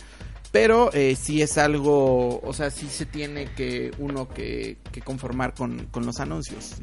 [0.50, 5.54] pero eh, sí es algo, o sea, sí se tiene que uno que, que conformar
[5.54, 6.78] con, con los anuncios.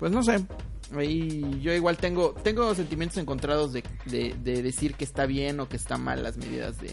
[0.00, 0.44] Pues no sé.
[0.96, 5.68] Ahí yo igual tengo tengo sentimientos encontrados de, de, de decir que está bien o
[5.68, 6.88] que está mal las medidas de,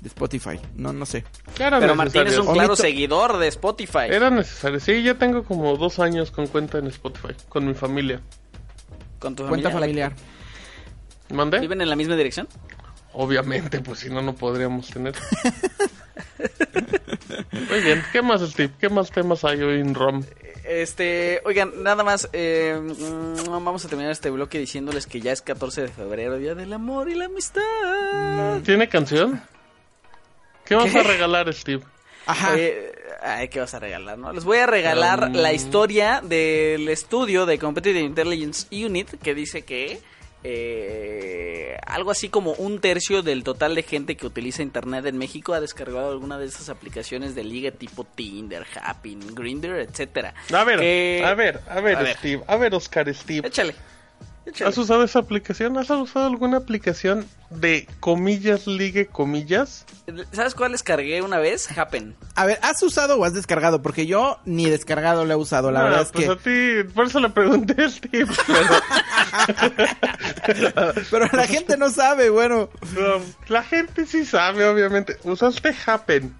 [0.00, 0.60] de Spotify.
[0.76, 1.24] No, no sé.
[1.58, 4.06] Eran Pero Martín es un claro Omito- seguidor de Spotify.
[4.08, 4.78] Era necesario.
[4.78, 8.20] Sí, ya tengo como dos años con cuenta en Spotify, con mi familia.
[9.18, 10.10] Con tu Cuenta familia.
[10.10, 10.12] familiar.
[11.30, 11.58] ¿Mandé?
[11.60, 12.48] ¿Viven en la misma dirección?
[13.12, 15.14] Obviamente, pues si no, no podríamos tener.
[17.68, 18.72] Muy bien, ¿qué más, Steve?
[18.80, 20.22] ¿Qué más temas hay hoy en ROM?
[20.64, 25.42] Este, oigan, nada más, eh, mm, vamos a terminar este bloque diciéndoles que ya es
[25.42, 28.60] 14 de febrero, Día del Amor y la Amistad.
[28.64, 29.42] ¿Tiene canción?
[30.64, 30.98] ¿Qué vas ¿Qué?
[31.00, 31.82] a regalar, Steve?
[32.26, 32.54] Ajá.
[32.56, 32.92] Eh,
[33.22, 34.32] ay, ¿qué vas a regalar, no?
[34.32, 35.32] Les voy a regalar Um.
[35.34, 40.00] la historia del estudio de Competitive Intelligence Unit que dice que
[40.44, 45.52] eh, algo así como un tercio del total de gente que utiliza internet en México
[45.54, 50.34] ha descargado alguna de esas aplicaciones de liga tipo Tinder, Happn, Grindr, etcétera.
[50.52, 52.16] A ver, Que- a ver, a ver, a ver.
[52.16, 52.42] Steve.
[52.46, 53.46] A ver, Oscar, Steve.
[53.46, 53.74] Échale.
[54.46, 54.70] Échale.
[54.70, 55.76] ¿Has usado esa aplicación?
[55.78, 59.84] ¿Has usado alguna aplicación de comillas, ligue, comillas?
[60.32, 61.76] ¿Sabes cuál descargué una vez?
[61.76, 62.16] Happen.
[62.34, 63.82] A ver, ¿has usado o has descargado?
[63.82, 65.70] Porque yo ni descargado lo he usado.
[65.70, 66.32] La Ah, verdad es pues que.
[66.32, 66.36] a
[66.84, 68.32] ti, por eso le pregunté, Steve.
[70.46, 70.72] Pero,
[71.10, 72.68] Pero la gente no sabe, bueno.
[73.48, 75.16] la gente sí sabe, obviamente.
[75.24, 76.34] Usaste Happen.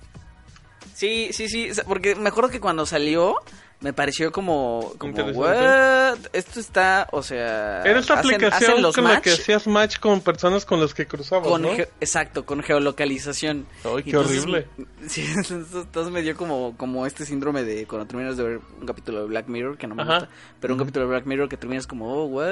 [1.01, 3.37] Sí, sí, sí, porque me acuerdo que cuando salió
[3.81, 6.19] me pareció como, como what?
[6.35, 9.99] Esto está, o sea, Era esta hacen- aplicación hacen los con la que hacías match
[9.99, 11.71] con personas con las que cruzabas, con ¿no?
[11.73, 13.67] exacto, con geolocalización.
[13.83, 14.67] Ay, qué Entonces, horrible.
[15.09, 19.21] Sí, entonces me dio como, como este síndrome de cuando terminas de ver un capítulo
[19.23, 20.19] de Black Mirror, que no me Ajá.
[20.19, 20.29] gusta,
[20.61, 22.47] pero un capítulo de Black Mirror que terminas como, oh, what?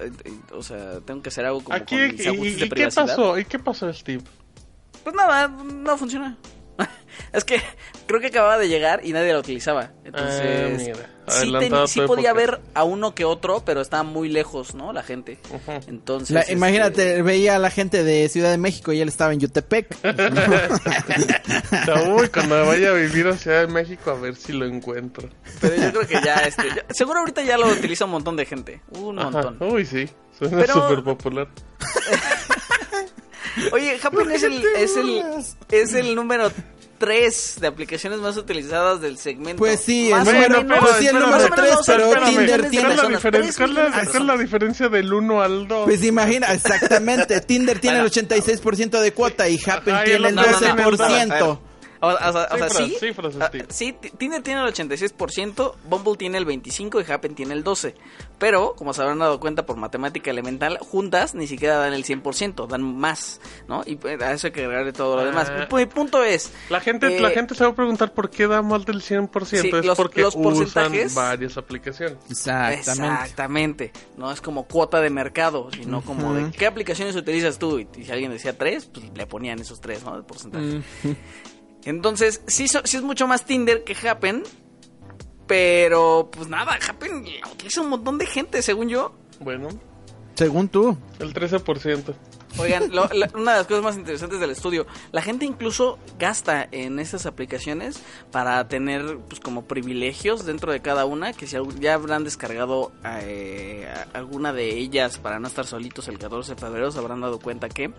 [0.00, 2.58] Eh, eh, O sea, tengo que hacer algo como Aquí, con mis y, y de
[2.64, 3.06] qué privacidad.
[3.06, 3.38] pasó?
[3.38, 4.24] ¿Y qué pasó, Steve?
[5.04, 6.36] Pues nada, no funciona.
[7.32, 7.60] es que
[8.06, 9.90] creo que acababa de llegar y nadie la utilizaba.
[10.04, 10.92] Entonces,
[11.30, 14.94] Ah, mira, sí, ten- podía ver a uno que otro, pero estaba muy lejos, ¿no?
[14.94, 15.38] La gente.
[15.86, 19.34] Entonces, La- este, imagínate, veía a la gente de Ciudad de México y él estaba
[19.34, 19.94] en Yutepec.
[22.16, 25.28] Uy, cuando vaya a vivir a Ciudad de México, a ver si lo encuentro.
[25.60, 28.46] Pero yo creo que ya, este, ya- seguro ahorita ya lo utiliza un montón de
[28.46, 28.80] gente.
[28.92, 29.30] Un Ajá.
[29.30, 29.58] montón.
[29.70, 30.08] Uy, sí.
[30.38, 31.48] Suena Pero- súper popular.
[33.72, 35.22] Oye, Happen es el, es el,
[35.70, 36.50] es el número
[36.98, 39.58] 3 de aplicaciones más utilizadas del segmento.
[39.60, 43.14] Pues sí, el número- menos, pues sí, el número menos tres, pero Tinder tiene- ¿Cuál
[43.14, 45.84] es tres cuál es cuál es la diferencia del 1 al 2?
[45.84, 47.40] Pues imagina, exactamente.
[47.42, 48.28] Tinder tiene el Bueno.
[48.28, 51.58] 86% de cuota y Happen Ajá, y tiene el el otro no, no, no, 12%.
[52.00, 52.96] O, o sea, o sea, Cifras, sí.
[53.00, 53.66] cifras, ah, Steve.
[53.70, 57.94] sí, T- Tinder tiene el 86%, Bumble tiene el 25% y Happen tiene el 12%.
[58.38, 62.68] Pero, como se habrán dado cuenta por matemática elemental, juntas ni siquiera dan el 100%,
[62.68, 63.82] dan más, ¿no?
[63.84, 65.50] Y pues, a eso hay que agregarle todo lo demás.
[65.50, 65.66] Ah.
[65.74, 66.52] Mi punto es...
[66.70, 69.44] La gente, eh, la gente se va a preguntar por qué da más del 100%.
[69.44, 72.16] Sí, es los- porque los usan varias aplicaciones.
[72.30, 73.22] Exactamente.
[73.24, 73.92] Exactamente.
[74.16, 77.78] No es como cuota de mercado, sino como de qué aplicaciones utilizas tú.
[77.80, 80.16] Y si alguien decía tres, pues le ponían esos tres, ¿no?
[80.16, 80.80] De porcentaje.
[81.88, 84.42] Entonces, sí, so- sí es mucho más Tinder que Happen.
[85.46, 89.14] Pero, pues nada, Happen la utiliza un montón de gente, según yo.
[89.40, 89.68] Bueno,
[90.34, 90.96] Según tú.
[91.18, 92.14] el 13%.
[92.56, 96.66] Oigan, lo- la- una de las cosas más interesantes del estudio, la gente incluso gasta
[96.72, 98.00] en estas aplicaciones
[98.32, 103.86] para tener pues como privilegios dentro de cada una, que si ya habrán descargado eh,
[104.14, 107.68] alguna de ellas para no estar solitos el 14 de febrero, se habrán dado cuenta
[107.68, 107.90] que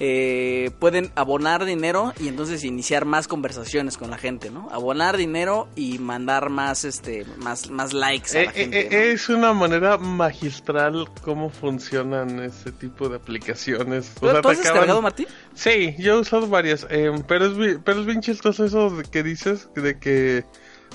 [0.00, 4.68] eh, pueden abonar dinero y entonces iniciar más conversaciones con la gente, ¿no?
[4.72, 8.80] Abonar dinero y mandar más este más más likes a Eh, la eh, gente.
[8.80, 9.12] eh, ¿no?
[9.14, 13.83] es una manera magistral cómo funcionan ese tipo de aplicaciones.
[13.92, 15.26] O ¿Tú, sea, tú has acaban- descargado, Martín?
[15.54, 19.22] Sí, yo he usado varias, eh, pero, es, pero es bien chistoso eso de que
[19.22, 20.44] dices, de que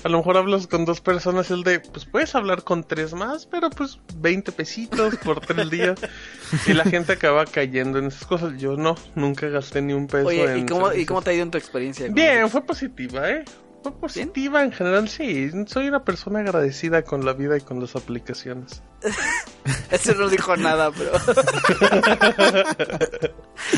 [0.03, 3.45] a lo mejor hablas con dos personas, el de, pues puedes hablar con tres más,
[3.45, 5.99] pero pues 20 pesitos por tres días.
[6.67, 8.53] y la gente acaba cayendo en esas cosas.
[8.57, 11.43] Yo no, nunca gasté ni un peso Oye, ¿y cómo, ¿y cómo te ha ido
[11.43, 12.07] en tu experiencia?
[12.09, 13.43] Bien, fue positiva, ¿eh?
[13.81, 15.49] Fue positiva en general, sí.
[15.67, 18.81] Soy una persona agradecida con la vida y con las aplicaciones.
[19.91, 21.11] Ese no dijo nada, pero...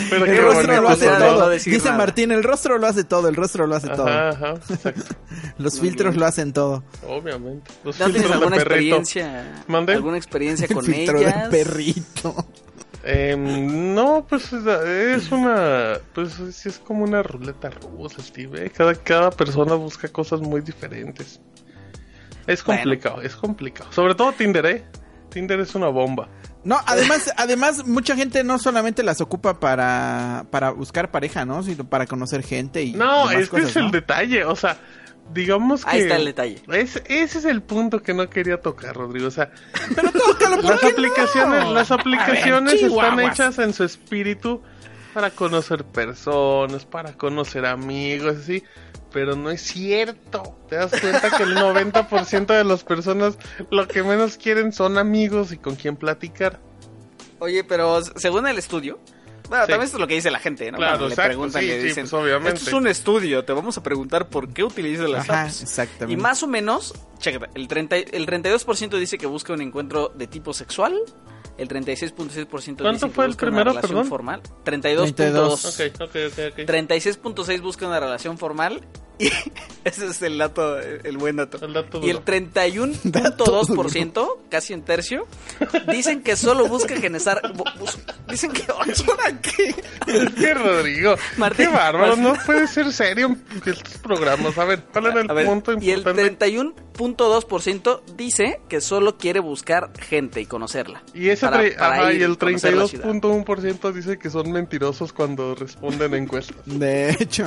[0.10, 1.40] Pero El rostro bonito lo hace no, todo.
[1.46, 1.98] no Dice nada.
[1.98, 4.08] Martín, el rostro lo hace todo, el rostro lo hace todo.
[4.08, 4.54] Ajá.
[5.58, 6.20] Los Muy filtros bien.
[6.20, 6.84] lo hacen todo.
[7.08, 7.72] Obviamente.
[7.84, 8.96] Los ¿No tienes filtros de alguna perrito.
[8.98, 9.64] experiencia?
[9.68, 9.94] ¿Mande?
[9.94, 11.50] ¿Alguna experiencia El con filtro ellas?
[11.52, 12.46] de perrito.
[13.04, 18.66] Em, no, pues es una, pues sí es como una ruleta rusa, Steve.
[18.66, 18.70] ¿eh?
[18.70, 21.40] Cada, cada persona busca cosas muy diferentes.
[22.48, 22.82] Es Bueno.
[22.82, 23.92] complicado, es complicado.
[23.92, 24.84] Sobre todo Tinder, ¿eh?
[25.30, 26.28] Tinder es una bomba.
[26.64, 31.64] No, además, además mucha gente no solamente las ocupa para, para buscar pareja, ¿no?
[31.64, 34.78] Sino para conocer gente y No, es que cosas, es el detalle, o sea,
[35.34, 35.92] digamos que...
[35.92, 36.62] Ahí está el detalle.
[36.70, 39.28] Es- ese es el punto que no quería tocar, Rodrigo.
[39.28, 39.52] O sea,
[39.96, 41.74] Pero tócalo, ¿por las qué aplicaciones, no?
[41.74, 44.62] las ver, aplicaciones están hechas en su espíritu
[45.14, 48.64] para conocer personas, para conocer amigos, así.
[49.14, 50.58] Pero no es cierto.
[50.70, 53.38] Te das cuenta que el 90% de las personas
[53.70, 56.60] lo que menos quieren son amigos y con quien platicar.
[57.40, 59.00] Oye, pero según el estudio...
[59.52, 59.72] Bueno, Sí.
[59.74, 60.78] también esto es lo que dice la gente, ¿no?
[60.78, 62.58] Claro, Cuando le preguntan, sí, le sí, dicen, pues, obviamente.
[62.58, 65.62] Esto es un estudio, te vamos a preguntar por qué utilizas las Ajá, apps.
[65.64, 66.14] exactamente.
[66.14, 70.10] Y más o menos, chécate, el, 30, y- el 32% dice que busca un encuentro
[70.16, 70.98] de tipo sexual.
[71.62, 74.08] El 36.6% ¿Cuánto dice que fue el busca primero, una relación perdón?
[74.10, 74.42] formal.
[74.66, 75.92] 32.2.
[75.92, 76.16] Ok, ok, ok,
[76.54, 76.60] ok.
[76.68, 78.82] 36.6 busca una relación formal.
[79.20, 79.28] Y
[79.84, 81.64] ese es el dato, el buen dato.
[81.64, 82.26] El dato y el duro.
[82.26, 85.28] 31.2%, casi un tercio,
[85.92, 87.54] dicen que solo busca generar.
[88.28, 88.64] Dicen que.
[89.44, 89.76] qué?
[90.36, 91.16] ¿Qué, Rodrigo?
[91.38, 92.24] Martín, Qué bárbaro, Martín.
[92.24, 94.58] no puede ser serio estos programas.
[94.58, 96.40] A ver, ¿cuál era el ver, punto y el importante?
[96.40, 101.04] 31.2% dice que solo quiere buscar gente y conocerla.
[101.14, 103.06] Y, ese Para- para ajá, ir y el conocer la ciudad.
[103.06, 106.58] 32.1% dice que son mentirosos cuando responden a encuestas.
[106.66, 107.46] De hecho,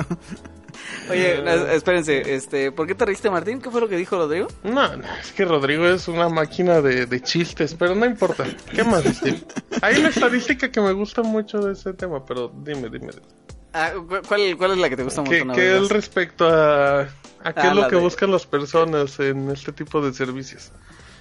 [1.09, 3.61] Oye, no, espérense, este, ¿por qué te reíste, Martín?
[3.61, 4.47] ¿Qué fue lo que dijo Rodrigo?
[4.63, 8.45] No, no, es que Rodrigo es una máquina de, de chistes, pero no importa.
[8.73, 9.41] ¿Qué más, Steve?
[9.81, 13.13] Hay una estadística que me gusta mucho de ese tema, pero dime, dime.
[13.73, 15.89] Ah, ¿cu- ¿cuál, ¿Cuál es la que te gusta qué ver, es vas?
[15.91, 17.07] respecto a, a
[17.53, 20.71] qué Ah, es lo que de- buscan las personas en este tipo de servicios?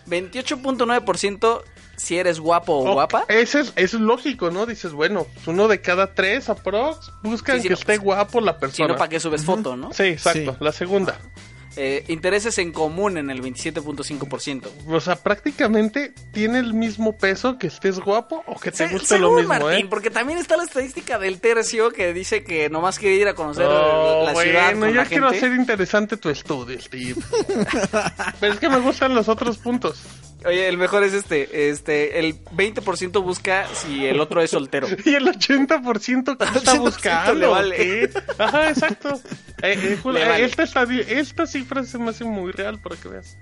[0.06, 1.62] 28.9%
[1.96, 3.24] si eres guapo o Oh, guapa.
[3.28, 4.66] Ese es, eso es lógico, ¿no?
[4.66, 8.00] Dices, bueno, pues uno de cada tres aprox buscan Sí, sí, que no, esté pues,
[8.00, 8.88] guapo la Si persona.
[8.88, 9.92] no, ¿para qué subes foto, no?
[9.92, 10.52] Sí, exacto.
[10.52, 10.58] Sí.
[10.60, 11.18] La segunda.
[11.76, 14.68] Eh, intereses en común en el 27.5%.
[14.88, 19.18] O sea, prácticamente tiene el mismo peso que estés guapo o que te Se- guste
[19.18, 19.88] lo según mismo, Martín, ¿eh?
[19.90, 23.66] porque también está la estadística del tercio que dice que nomás quiere ir a conocer
[23.68, 25.46] Oh, la ciudad bueno, yo la quiero gente.
[25.46, 27.16] hacer interesante tu estudio, Steve.
[28.40, 30.00] Pero es que me gustan los otros puntos.
[30.44, 34.86] Oye, el mejor es este, este, el 20% busca si el otro es soltero.
[35.04, 37.34] Y el 80% que está 80% buscando.
[37.34, 38.10] le vale.
[38.38, 39.20] Ajá, exacto.
[39.62, 40.44] Eh, eh, eh, vale.
[41.08, 43.38] esta, cifra se me hace muy real para que veas.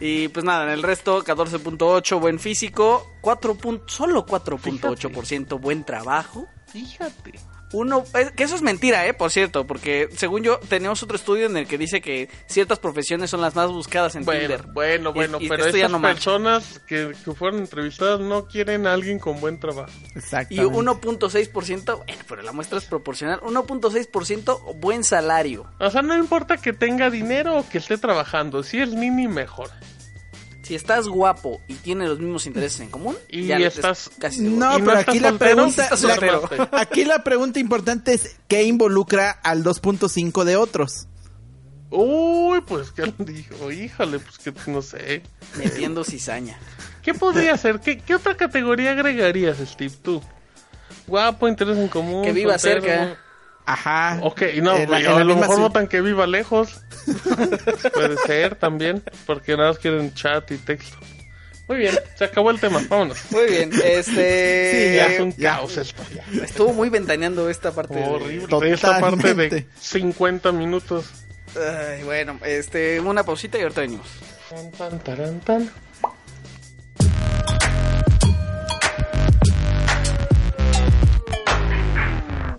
[0.00, 6.48] Y pues nada, en el resto 14.8 buen físico, 4 pun- solo 4.8% buen trabajo.
[6.72, 7.34] Fíjate.
[7.72, 8.04] Uno,
[8.36, 11.66] que eso es mentira, eh, por cierto, porque según yo tenemos otro estudio en el
[11.66, 14.62] que dice que ciertas profesiones son las más buscadas en Bueno, Tinder.
[14.72, 18.92] bueno, Y- bueno, y pero estas no personas que, que fueron entrevistadas no quieren a
[18.92, 19.90] alguien con buen trabajo.
[20.14, 20.64] Y exactamente.
[20.66, 25.66] 1.6%, bueno, pero la muestra es proporcional, 1.6% buen salario.
[25.78, 29.70] O sea, no importa que tenga dinero o que esté trabajando, si es Nini mejor.
[30.62, 34.40] Si estás guapo y tienes los mismos intereses en común, Y ya estás- es casi
[34.42, 39.30] No, ¿Y no pero aquí la pregunta, la- aquí la pregunta importante es ¿qué involucra
[39.30, 41.08] al 2.5 de otros?
[41.90, 45.22] Uy, pues que dijo, híjole, pues que no sé.
[45.58, 46.58] metiendo cizaña.
[47.02, 47.80] ¿Qué podría ser?
[47.80, 50.22] ¿Qué, qué otra categoría agregarías, Steve, tú?
[51.06, 52.24] Guapo, interés en común.
[52.24, 52.82] Que viva soltero.
[52.82, 53.20] cerca.
[53.64, 54.18] Ajá.
[54.22, 55.68] Ok, no, En la- güey, en la a lo mejor ciudad.
[55.68, 56.80] votan que viva lejos.
[57.94, 60.96] Puede ser también, porque nada más quieren chat y texto.
[61.68, 63.18] Muy bien, se acabó el tema, vámonos.
[63.30, 64.90] Muy bien, este...
[64.90, 65.56] Sí, Ya es un ya.
[65.56, 66.02] caos esto.
[66.14, 66.44] ya.
[66.44, 67.94] Estuvo muy ventaneando esta parte.
[67.94, 68.72] de- Horrible.
[68.72, 69.66] Esta parte de Totalmente.
[69.80, 71.06] 50 minutos.
[71.56, 74.06] Ay, bueno, este, una pausita y ahorita venimos.
[74.50, 75.70] Tan, tan, taran, tan.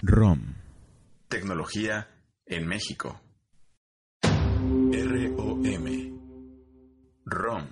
[0.04, 0.53] ROM.
[2.46, 3.22] En México.
[4.22, 6.20] ROM.
[7.26, 7.68] ROM.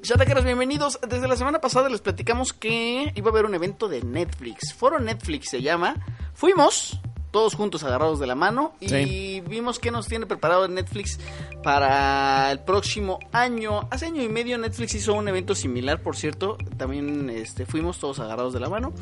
[0.00, 0.98] Chataqueros, bienvenidos.
[1.06, 4.72] Desde la semana pasada les platicamos que iba a haber un evento de Netflix.
[4.72, 5.94] Foro Netflix se llama.
[6.32, 6.98] Fuimos
[7.34, 9.42] todos juntos agarrados de la mano y Sí.
[9.48, 11.18] vimos qué nos tiene preparado Netflix
[11.64, 13.88] para el próximo año.
[13.90, 16.56] Hace año y medio Netflix hizo un evento similar, por cierto.
[16.76, 18.92] También este, fuimos todos agarrados de la mano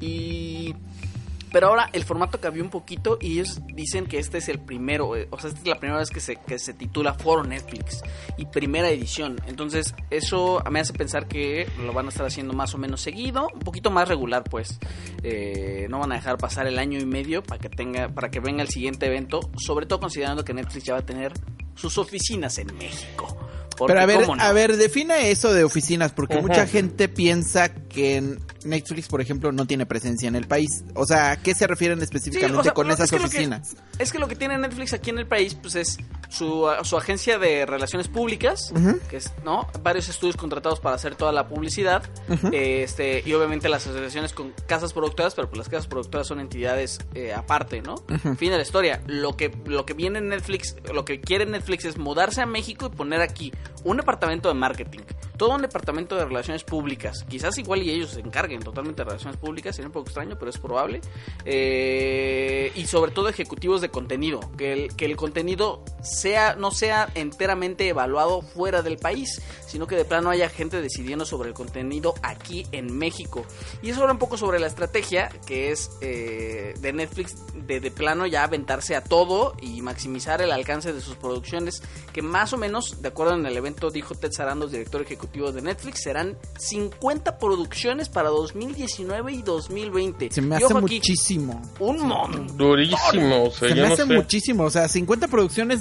[0.00, 0.76] y
[1.52, 5.16] pero ahora el formato cambió un poquito y ellos dicen que este es el primero,
[5.16, 8.02] eh, o sea, esta es la primera vez que se, que se titula Foro Netflix
[8.36, 9.40] y primera edición.
[9.46, 13.48] Entonces, eso me hace pensar que lo van a estar haciendo más o menos seguido,
[13.52, 14.78] un poquito más regular, pues.
[15.22, 18.40] Eh, no van a dejar pasar el año y medio para que tenga, para que
[18.40, 21.32] venga el siguiente evento, sobre todo considerando que Netflix ya va a tener
[21.74, 23.36] sus oficinas en México.
[23.76, 28.38] Porque, Pero a ver, a ver, define eso de oficinas, porque mucha gente piensa que
[28.64, 30.84] Netflix, por ejemplo, no tiene presencia en el país.
[30.94, 33.22] O sea, ¿a qué se refieren Sí, específicamente o sea, con esas es que lo
[33.28, 33.76] que- oficinas?
[33.98, 35.98] Es que lo que tiene Netflix aquí en el país, pues es
[36.30, 38.72] su, su agencia de relaciones públicas,
[39.10, 39.66] que es, ¿no?
[39.82, 42.02] Varios estudios contratados para hacer toda la publicidad,
[42.52, 46.98] este, y obviamente las asociaciones con casas productoras, pero pues las casas productoras son entidades
[47.14, 47.96] eh, aparte, ¿no?
[48.36, 49.02] Fin de la historia.
[49.06, 52.90] Lo que, lo que viene en Netflix, lo que quiere Netflix es mudarse a México
[52.92, 53.52] y poner aquí
[53.84, 55.00] un departamento de marketing,
[55.36, 57.24] todo un departamento de relaciones públicas.
[57.28, 60.50] Quizás igual y ellos se encarguen totalmente de relaciones públicas, sería un poco extraño, pero
[60.50, 61.00] es probable.
[61.44, 67.08] Eh, y sobre todo ejecutivos de contenido, que el, que el contenido sea no sea
[67.14, 69.40] enteramente evaluado fuera del país,
[69.70, 73.44] sino que de plano haya gente decidiendo sobre el contenido aquí en México.
[73.82, 77.90] Y eso habla un poco sobre la estrategia que es eh, de Netflix de, de
[77.90, 82.56] plano ya aventarse a todo y maximizar el alcance de sus producciones, que más o
[82.56, 87.38] menos, de acuerdo en el evento, dijo Ted Sarandos, director ejecutivo de Netflix, serán 50
[87.38, 90.30] producciones para 2019 y 2020.
[90.30, 91.62] Se me Y hace aquí, muchísimo.
[91.78, 92.56] un montón.
[92.56, 94.04] Durísimo, o sea, Se me no hace sé.
[94.06, 94.64] muchísimo.
[94.64, 95.80] O sea, 50 producciones.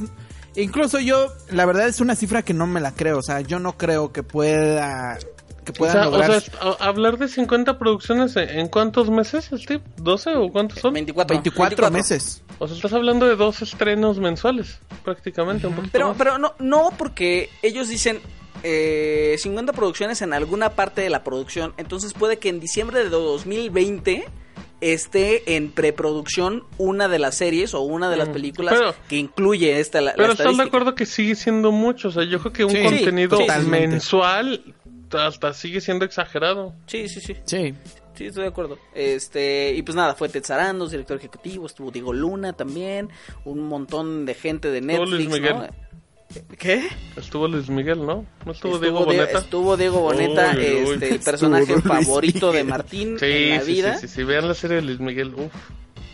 [0.61, 3.17] Incluso yo, la verdad es una cifra que no me la creo.
[3.17, 5.17] O sea, yo no creo que pueda.
[5.65, 6.41] Que O puedan sea, o lograr.
[6.41, 9.81] sea, hablar de 50 producciones en, ¿en cuántos meses, Steve?
[9.97, 10.93] ¿12 o cuántos son?
[10.93, 12.41] 24, 24, meses.
[12.59, 16.17] O sea, estás hablando de dos estrenos mensuales, prácticamente, un poquito Pero, más.
[16.17, 18.19] pero no, no porque ellos dicen
[18.63, 21.73] eh, 50 producciones en alguna parte de la producción.
[21.77, 24.25] Entonces puede que en diciembre de 2020
[24.81, 29.17] esté en preproducción una de las series o una de las Mm, películas pero- que
[29.17, 32.09] incluye esta la, la Pero estás de acuerdo que sigue siendo mucho.
[32.09, 34.63] O sea, yo creo que un Sí, contenido sí, mensual
[35.11, 36.73] hasta sigue siendo exagerado.
[36.85, 37.35] Sí, sí, sí.
[37.45, 37.73] Sí.
[38.15, 38.77] Sí, estoy de acuerdo.
[38.93, 43.09] Este, y pues nada, fue Ted Sarandos, director ejecutivo, estuvo Diego Luna también,
[43.45, 45.53] un montón de gente de Netflix, Luis Miguel.
[45.55, 45.67] ¿no?
[46.57, 46.87] ¿Qué?
[47.17, 48.25] Estuvo Luis Miguel, ¿no?
[48.45, 49.37] ¿No estuvo, Estuvo, Diego Die- Boneta?
[49.39, 50.93] estuvo Diego Boneta, Uy, uy.
[50.93, 52.63] este, el personaje favorito de.
[52.63, 53.97] Martín Sí, en la sí, vida.
[53.97, 55.33] sí, sí, sí, vean la serie de Luis Miguel.
[55.33, 55.51] Uf.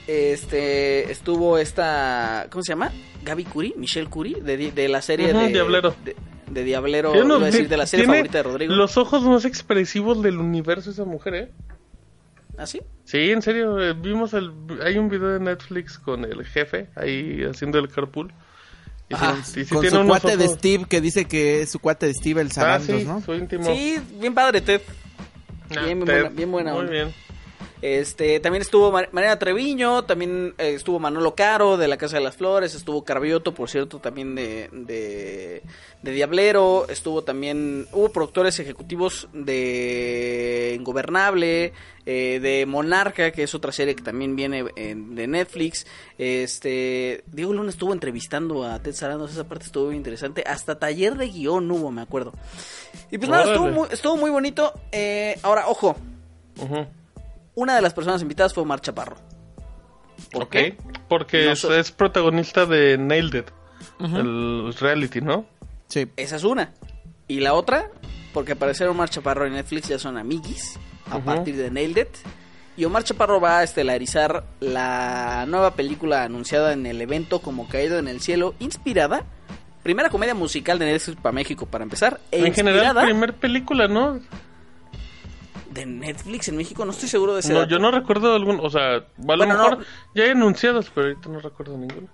[0.07, 2.91] Este, estuvo esta, ¿cómo se llama?
[3.23, 5.95] Gaby Curi, Michelle Curi, de, de la serie Ujú, de Diablero.
[6.05, 6.15] De,
[6.49, 8.73] de Diablero, a unos- decir, de la serie tiene favorita de Rodrigo.
[8.75, 11.51] Los ojos más expresivos del universo esa mujer, ¿eh?
[12.57, 12.79] ¿Ah, sí?
[13.03, 14.51] Sí, en serio, eh, vimos el...
[14.81, 18.31] Hay un video de Netflix con el jefe ahí haciendo el carpool.
[19.11, 21.79] Ajá, sí con tiene su unos cuate de ojos- Steve, que dice que es su
[21.79, 23.21] cuate de Steve el Ah, Sarandos, sí, ¿no?
[23.21, 23.65] su íntimo.
[23.65, 24.81] Sí, bien padre, Ted.
[25.75, 26.91] Ah, bien, bien Ted, buena- bien buena Muy onda.
[26.91, 27.13] bien.
[27.81, 32.23] Este, también estuvo Mar- Mariana Treviño, también eh, estuvo Manolo Caro de la Casa de
[32.23, 35.61] las Flores, estuvo Carbioto, por cierto, también de, de,
[36.01, 41.73] de Diablero, estuvo también, hubo productores ejecutivos de Ingobernable,
[42.05, 45.85] eh, de Monarca, que es otra serie que también viene en- de Netflix,
[46.17, 51.15] este, Diego Luna estuvo entrevistando a Ted Sarandos, esa parte estuvo muy interesante, hasta taller
[51.17, 52.33] de guion hubo, me acuerdo.
[53.11, 55.95] Y pues nada, estuvo muy, estuvo muy bonito, eh, ahora, ojo,
[56.61, 56.85] Ujú.
[57.55, 59.15] Una de las personas invitadas fue Omar Chaparro.
[60.31, 60.77] ¿Por qué?
[61.07, 63.47] Porque No es, protagonista de Nailed It,
[63.99, 65.45] el reality, ¿no?
[65.87, 66.07] Sí.
[66.15, 66.73] Esa es una.
[67.27, 67.89] Y la otra,
[68.33, 70.79] porque al parecer Omar Chaparro y Netflix ya son amiguis
[71.09, 72.17] a partir de Nailed It.
[72.77, 77.99] Y Omar Chaparro va a estelarizar la nueva película anunciada en el evento como Caído
[77.99, 79.25] en el Cielo, inspirada.
[79.81, 82.19] Primera comedia musical de Netflix para México, para empezar.
[82.31, 84.19] E en general, primer película, ¿no?
[85.75, 86.83] De Netflix en México?
[86.85, 87.69] No estoy seguro de ese No, dato.
[87.71, 89.85] yo no recuerdo algún, o sea, a lo Bueno, mejor no.
[90.15, 92.07] ya hay anunciados, pero ahorita no recuerdo ninguno.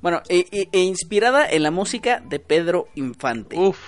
[0.00, 3.56] Bueno, e, e- e inspirada en la música de Pedro Infante.
[3.58, 3.78] Uf,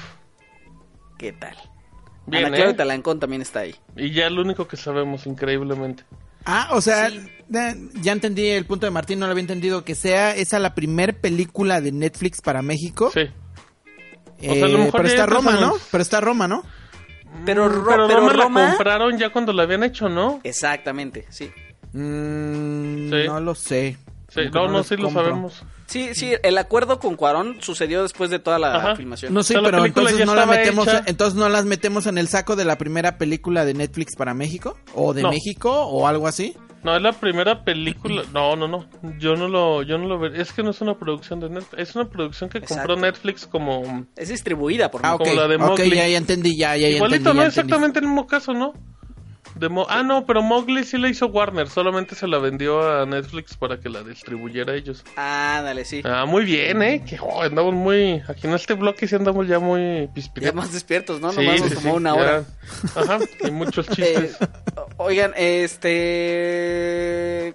[1.19, 1.57] ¿Qué tal?
[2.27, 2.77] bien, Ana Claudia ¿eh?
[2.77, 3.75] Talancón también está ahí.
[3.97, 6.05] Y ya lo único que sabemos, increíblemente.
[6.45, 7.21] Ah, o sea, Sí.
[7.49, 11.21] ya, entendí el punto de Martín, no lo había entendido, que sea esa la primer
[11.21, 13.11] película de Netflix para México.
[13.13, 13.21] Sí.
[14.41, 15.75] Eh, O sea, a lo mejor pero está Roma, ¿no?
[15.91, 16.63] Pero está Roma, ¿no?
[17.47, 20.41] Pero, Mm, Ro- pero pero Roma, Roma- la compraron ya cuando la habían hecho, ¿no?
[20.45, 21.51] Exactamente, sí.
[21.93, 23.27] Mm, Sí.
[23.27, 23.97] No lo sé.
[24.29, 25.63] Sí, no, no, sí lo sabemos.
[25.87, 28.95] Sí, sí, el acuerdo con Cuarón sucedió después de toda la Ajá.
[28.97, 29.35] filmación.
[29.35, 31.03] No sé, O sea, la pero entonces no la metemos, hecha.
[31.07, 34.77] entonces no las metemos en el saco de la primera película de Netflix para México
[34.95, 35.31] o de No.
[35.31, 36.57] México o algo así.
[36.83, 38.23] No, es la primera película.
[38.33, 38.87] No, no, no.
[39.19, 40.41] Yo no lo, yo no lo veré.
[40.41, 41.83] Es que no es una producción de Netflix.
[41.91, 42.97] Es una producción que compró Exacto.
[42.97, 44.07] Netflix como.
[44.17, 45.95] Es distribuida por Ah, Como ok, la de ok, Mowgli.
[45.95, 47.61] ya, ya entendí, ya, ya, ya Igualito, entendí, no ya entendí.
[47.69, 48.73] exactamente el mismo caso, ¿no?
[49.61, 51.69] De Mo- ah, no, pero Mowgli sí la hizo Warner.
[51.69, 55.05] Solamente se la vendió a Netflix para que la distribuyera ellos.
[55.17, 56.01] Ándale, sí.
[56.05, 57.05] Ah, muy bien, ¿eh?
[57.07, 58.23] Que oh, andamos muy.
[58.27, 60.55] Aquí en este bloque sí andamos ya muy Ya pispiretos.
[60.55, 61.31] más despiertos, ¿no?
[61.33, 62.21] Sí, Nomás sí, nos tomó sí, una ya.
[62.21, 62.45] hora.
[62.97, 64.39] Ajá, y muchos Eh, chistes.
[64.97, 67.55] oigan, este...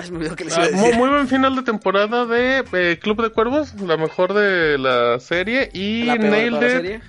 [0.00, 0.98] Ay, me que les iba Ah, a muy, decir.
[0.98, 5.68] muy buen final de temporada de eh, Club de Cuervos, la mejor de la serie.
[5.74, 7.00] Y Nailed It, serie.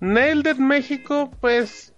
[0.00, 1.91] Nailed It México, pues.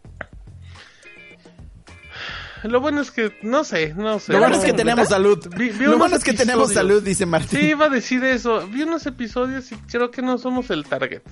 [2.65, 4.33] Lo bueno es que, no sé, no sé.
[4.33, 5.47] Lo bueno no- es que tenemos salud.
[5.57, 7.61] Vi- vi Lo bueno es que tenemos salud, dice Martín.
[7.61, 8.67] Sí, iba a decir eso.
[8.69, 11.23] Vi unos episodios y creo que no somos el target.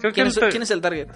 [0.00, 1.08] Creo que ¿Quién el es, tar- quién es el target?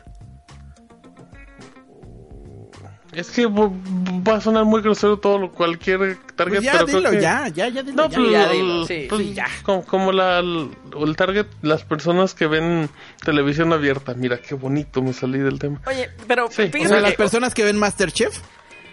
[3.12, 6.55] es que va a sonar muy grosero todo lo cualquier target.
[6.57, 8.18] Pues ya, pero dilo, que- ya, ya, ya, dilo No, ya.
[8.18, 9.47] pues, ya, el- dilo, sí, pues, sí, ya.
[9.64, 12.88] Como, como la, el, el target, las personas que ven
[13.22, 14.14] televisión abierta.
[14.14, 15.80] Mira, qué bonito me salí del tema.
[15.86, 18.40] Oye, pero Sí, fíjate O sea, las que- personas que ven Masterchef.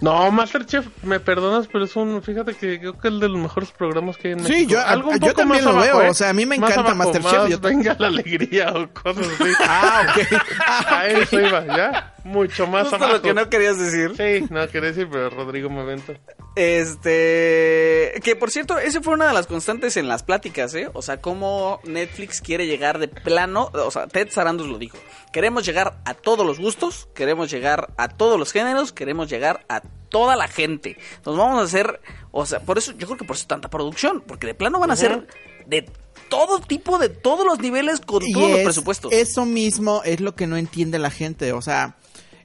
[0.00, 3.70] No, Masterchef, me perdonas, pero es un, fíjate que creo que es de los mejores
[3.72, 4.72] programas que hay en Sí, México.
[4.72, 6.08] yo- Algo un yo poco también más lo veo, ¿eh?
[6.10, 8.88] o sea, a mí me Más encanta abajo, Masterchef, más yo- venga la alegría o
[8.92, 9.52] cosas así.
[9.66, 10.42] Ah, ok.
[10.66, 12.14] Ah, A eso iba, ¿ya?
[12.24, 13.12] Mucho más Justo abajo.
[13.14, 14.12] lo que no querías decir.
[14.16, 16.14] Sí, no quería decir, pero Rodrigo me aventó.
[16.56, 18.20] Este.
[18.22, 20.88] Que por cierto, ese fue una de las constantes en las pláticas, ¿eh?
[20.94, 23.70] O sea, cómo Netflix quiere llegar de plano.
[23.72, 24.96] O sea, Ted Sarandos lo dijo.
[25.32, 29.80] Queremos llegar a todos los gustos, queremos llegar a todos los géneros, queremos llegar a
[30.08, 30.96] toda la gente.
[31.24, 32.00] Nos vamos a hacer.
[32.30, 34.22] O sea, por eso, yo creo que por eso tanta producción.
[34.26, 35.26] Porque de plano van a ser
[35.66, 35.88] de
[36.28, 39.12] todo tipo, de todos los niveles, con Y todos los es- presupuestos.
[39.12, 41.52] Eso mismo es lo que no entiende la gente.
[41.52, 41.96] O sea,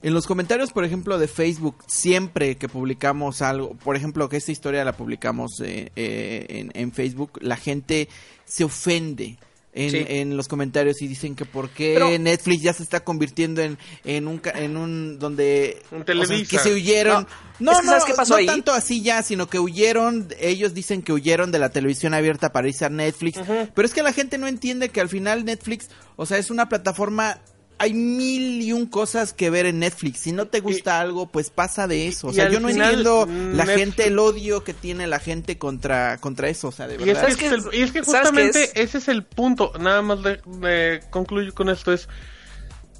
[0.01, 4.51] en los comentarios, por ejemplo, de Facebook, siempre que publicamos algo, por ejemplo, que esta
[4.51, 8.07] historia la publicamos eh, eh, en, en Facebook, la gente
[8.45, 9.37] se ofende.
[9.79, 10.05] En, Sí.
[10.07, 13.77] en los comentarios y dicen que por qué Pero- Netflix ya se está convirtiendo en,
[14.03, 17.25] en un en un donde En o sea, que se huyeron.
[17.59, 18.45] No, no es que no, ¿sabes qué pasó no ahí?
[18.45, 22.67] tanto así ya sino que huyeron ellos dicen que huyeron de la televisión abierta para
[22.67, 23.39] irse a Netflix.
[23.73, 26.67] Pero es que la gente no entiende que al final Netflix o sea es una
[26.69, 27.39] plataforma
[27.79, 30.19] hay mil y un cosas que ver en Netflix.
[30.19, 32.27] Si no te gusta algo, pues pasa de eso.
[32.27, 35.57] O sea, yo no final, entiendo la Netflix- gente, el odio que tiene la gente
[35.57, 36.67] contra, contra eso.
[36.67, 37.27] O sea, de Y es, verdad.
[37.29, 38.71] y es que ¿Sabes qué justamente es?
[38.75, 39.71] ese es el punto.
[39.79, 42.07] Nada más de, de- concluyo con esto es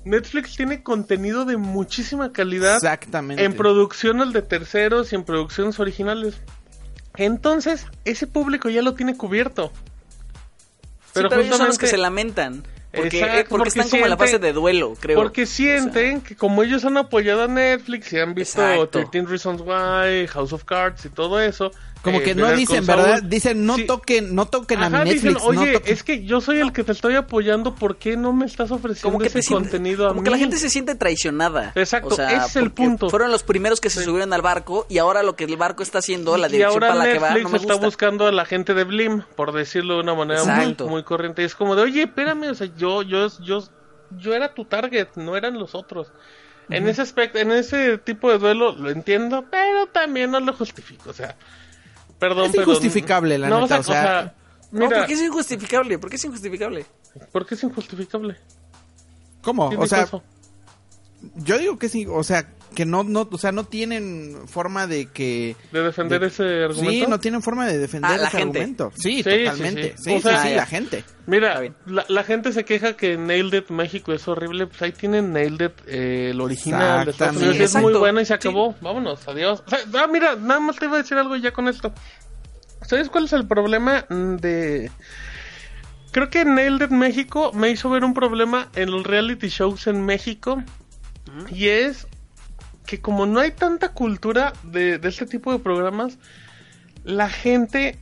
[0.06, 3.44] Netflix tiene contenido de muchísima calidad Exactamente.
[3.44, 6.36] en producciones de terceros y en producciones originales.
[7.18, 9.74] Entonces, ese público ya lo tiene cubierto.
[11.14, 12.64] Sí, pero ellos son los que se lamentan.
[12.92, 15.20] Porque, Exacto, eh, porque, porque están como en la fase de duelo, creo.
[15.20, 19.10] Porque sienten que como ellos han apoyado a Netflix y han visto Exacto.
[19.12, 21.72] 13 Reasons Why, House of Cards y todo eso.
[22.02, 23.22] Como eh, que no dicen, ¿verdad?
[23.24, 23.86] Dicen, no sí.
[23.86, 25.54] toquen, no toquen a Ajá, mi dicen, Netflix.
[25.56, 25.93] no oye, toquen".
[25.93, 29.18] es que yo soy el que te estoy apoyando, ¿por qué no me estás ofreciendo
[29.18, 30.24] como que, ese contenido a como mí?
[30.26, 31.74] que la gente se siente traicionada.
[31.76, 33.10] Exacto, O sea, ese es el punto.
[33.10, 36.00] Fueron los primeros que se subieron al barco y ahora lo que el barco está
[36.00, 37.86] haciendo, la dirección para la que va, no me está gusta.
[37.86, 41.41] buscando a la gente de Blim, por decirlo de una manera muy, muy corriente.
[41.41, 43.62] Y es como de, oye, espérame, o sea, yo, yo, yo,
[44.18, 46.14] yo era tu target, no eran los otros.
[46.70, 51.10] En ese aspecto, en ese tipo de duelo lo entiendo, pero también no lo justifico,
[51.10, 51.36] o sea,
[52.20, 54.36] perdón, Es pero injustificable, la no, neta, o sea,
[54.72, 55.98] No, mira, ¿por qué es injustificable?
[55.98, 56.86] ¿Por qué es injustificable?
[57.32, 58.36] ¿por qué es injustificable?
[59.42, 59.70] ¿Cómo?
[59.70, 60.08] ¿Quién O sea,
[61.36, 65.08] yo digo que sí, o sea, que no, no, o sea, no tienen forma de
[65.08, 65.56] que...
[65.72, 66.92] de defender de- ese argumento.
[66.92, 68.60] Sí, no tienen forma de defender Ah, la ese gente.
[68.60, 68.92] argumento.
[68.96, 69.96] Sí, Sí, totalmente.
[69.98, 71.04] sí, Sí, O sea, sí, la gente.
[71.26, 75.34] Mira, la, la gente se queja que Nailed It México es horrible, pues ahí tienen
[75.34, 77.38] Nailed It, eh, el original de Estados.
[77.38, 78.34] Unidos, es muy bueno y se Sí.
[78.34, 79.64] acabó, vámonos, adiós.
[79.66, 81.94] O sea, ah, mira, nada más te iba a decir algo ya con esto.
[82.88, 84.92] ¿Sabes cuál es el problema Mm, de...
[86.12, 90.06] Creo que Nailed It México me hizo ver un problema en los reality shows en
[90.06, 90.64] México
[91.52, 92.08] y es
[92.90, 96.18] que como no hay tanta cultura de, de este tipo de programas,
[97.04, 98.00] la gente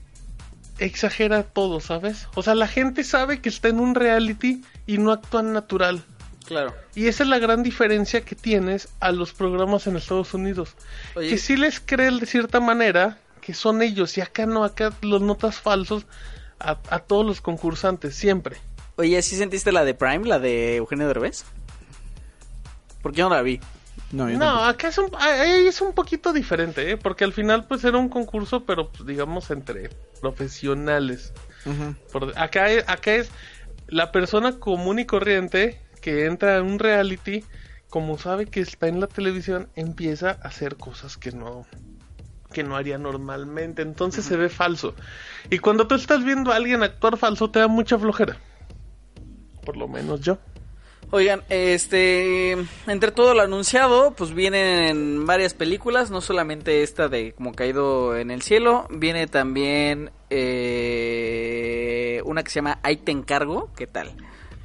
[0.80, 2.30] exagera todo, ¿sabes?
[2.36, 6.06] O sea, la gente sabe que está en un reality y no actúan natural.
[6.46, 6.74] Claro.
[6.96, 10.76] Y esa es la gran diferencia que tienes a los programas en Estados Unidos.
[11.16, 11.32] Oye.
[11.32, 15.22] Que sí les creen de cierta manera que son ellos y acá no, acá los
[15.22, 16.06] notas falsos
[16.60, 18.56] a, a todos los concursantes, siempre.
[18.96, 21.44] Oye, ¿sí sentiste la de Prime, la de Eugenio Derbez?
[23.02, 23.60] Porque yo no la vi.
[24.12, 26.98] No, No, acá es un, ahí es un poquito diferente, ¿eh?
[26.98, 29.90] porque al final pues era un concurso, pero pues, digamos entre
[30.22, 31.34] profesionales.
[31.66, 31.94] Ujú.
[32.12, 33.30] Por- acá, es, acá es
[33.88, 37.44] la persona común y corriente que entra en un reality,
[37.90, 41.66] como sabe que está en la televisión, empieza a hacer cosas que no
[42.54, 44.96] que no haría normalmente, entonces se ve falso.
[45.50, 48.38] Y cuando tú estás viendo a alguien actuar falso, te da mucha flojera.
[49.66, 50.38] Por lo menos yo.
[51.10, 57.54] Oigan, este, entre todo lo anunciado, pues vienen varias películas, no solamente esta de como
[57.54, 63.88] caído en el cielo, viene también eh, una que se llama Ahí te encargo, ¿qué
[63.88, 64.18] tal?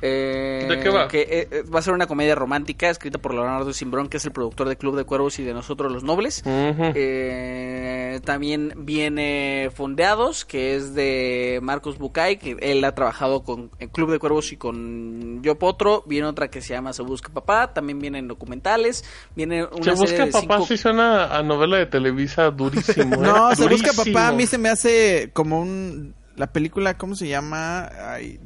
[0.03, 1.07] Eh, ¿De qué va?
[1.09, 4.25] Que eh, eh, va a ser una comedia romántica escrita por Leonardo Simbrón, que es
[4.25, 6.43] el productor de Club de Cuervos y de Nosotros los Nobles.
[6.45, 13.91] Eh, también viene Fondeados, que es de Marcos Bucay, que él ha trabajado con el
[13.91, 16.03] Club de Cuervos y con Yo Potro.
[16.07, 17.73] Viene otra que se llama Se Busca Papá.
[17.73, 19.05] También vienen documentales.
[19.37, 23.15] Viene una Se serie busca de papá, cinco- sí suena a novela de Televisa durísimo.
[23.17, 23.19] ¿eh?
[23.33, 24.29] No, se busca papá.
[24.29, 26.15] A mí se me hace como un.
[26.35, 27.91] La película, ¿cómo se llama?
[28.15, 28.41] Ay,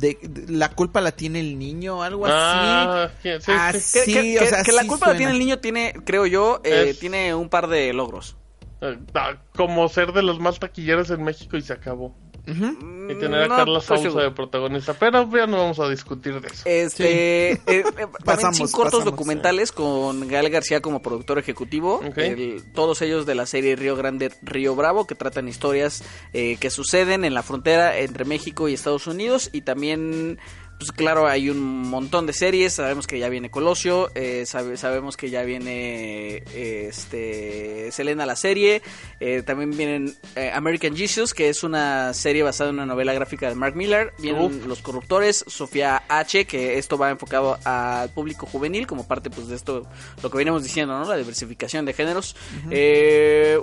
[0.00, 2.34] de, de- la culpa la tiene el niño, algo así.
[2.36, 3.52] Ah, sí, sí.
[3.72, 5.94] Que, Sí, que- o que- sea, que la sí culpa la tiene el niño, tiene,
[6.04, 8.36] creo yo, eh, Es- tiene un par de logros.
[8.80, 12.14] Eh, ah, Como ser de los más taquilleros en México y se acabó.
[12.46, 14.94] Y tener a No Carla Sousa de protagonista.
[14.94, 16.62] Pero ya no vamos a discutir de eso.
[16.66, 22.00] Este, eh, eh, también Pasamos, sin cortos pasamos, documentales con Gael García como productor ejecutivo,
[22.16, 26.70] el- todos ellos de la serie Río Grande, Río Bravo, que tratan historias eh, que
[26.70, 29.50] suceden en la frontera entre México y Estados Unidos.
[29.52, 30.38] Y también...
[30.80, 31.60] Pues claro, hay un
[31.90, 32.72] montón de series.
[32.72, 34.10] Sabemos que ya viene Colosio.
[34.14, 38.80] eh, sabe- sabemos que ya viene eh, este Selena la serie.
[39.20, 43.46] eh, también vienen eh, American Jesus, que es una serie basada en una novela gráfica
[43.50, 44.14] de Mark Miller.
[44.20, 44.64] Vienen Uf.
[44.66, 49.56] Los Corruptores, Sofía H, que esto va enfocado al público juvenil, como parte pues de
[49.56, 49.82] esto,
[50.22, 51.04] lo que venimos diciendo, ¿no?
[51.06, 52.34] La diversificación de géneros.
[52.70, 53.58] Eh,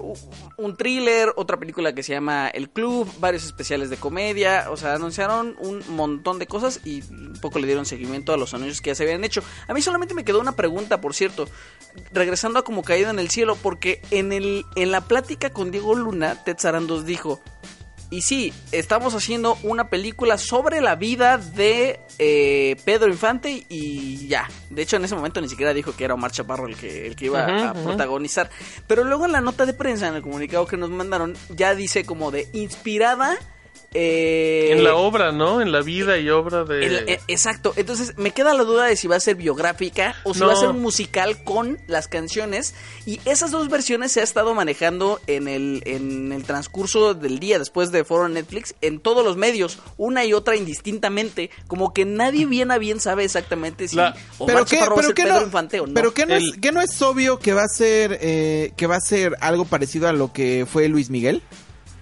[0.57, 4.93] un thriller, otra película que se llama El Club, varios especiales de comedia, o sea,
[4.93, 8.91] anunciaron un montón de cosas y un poco le dieron seguimiento a los anuncios que
[8.91, 9.43] ya se habían hecho.
[9.67, 11.47] A mí solamente me quedó una pregunta, por cierto,
[12.11, 15.95] regresando a como caído en el cielo, porque en, el, en la plática con Diego
[15.95, 17.41] Luna, Ted Sarandos dijo...
[18.09, 24.47] Y sí, estamos haciendo una película sobre la vida de eh, Pedro Infante y ya.
[24.69, 27.17] De hecho, en ese momento ni siquiera dijo que era Omar Chaparro el que, el
[27.17, 28.49] que iba a protagonizar.
[28.87, 32.05] Pero luego en la nota de prensa, en el comunicado que nos mandaron, ya dice
[32.05, 33.37] como de inspirada.
[33.93, 35.61] Eh, En la obra, ¿no?
[35.61, 36.85] En la vida y obra de...
[36.85, 40.33] el- eh, exacto, entonces me queda la duda de si va a ser biográfica o
[40.33, 40.47] si No.
[40.47, 42.75] va a ser un musical con las canciones
[43.05, 47.59] y esas dos versiones se ha estado manejando en el, en el transcurso del día
[47.59, 52.45] después de Foro Netflix en todos los medios, una y otra indistintamente, como que nadie
[52.45, 55.39] bien a bien sabe exactamente si La- Omar Pero qué, va a ser qué Pedro
[55.39, 55.93] no, Infante o no.
[55.93, 58.85] pero qué no, El- es, qué no es obvio que va a ser eh, que
[58.87, 61.41] va a ser algo parecido a lo que fue Luis Miguel.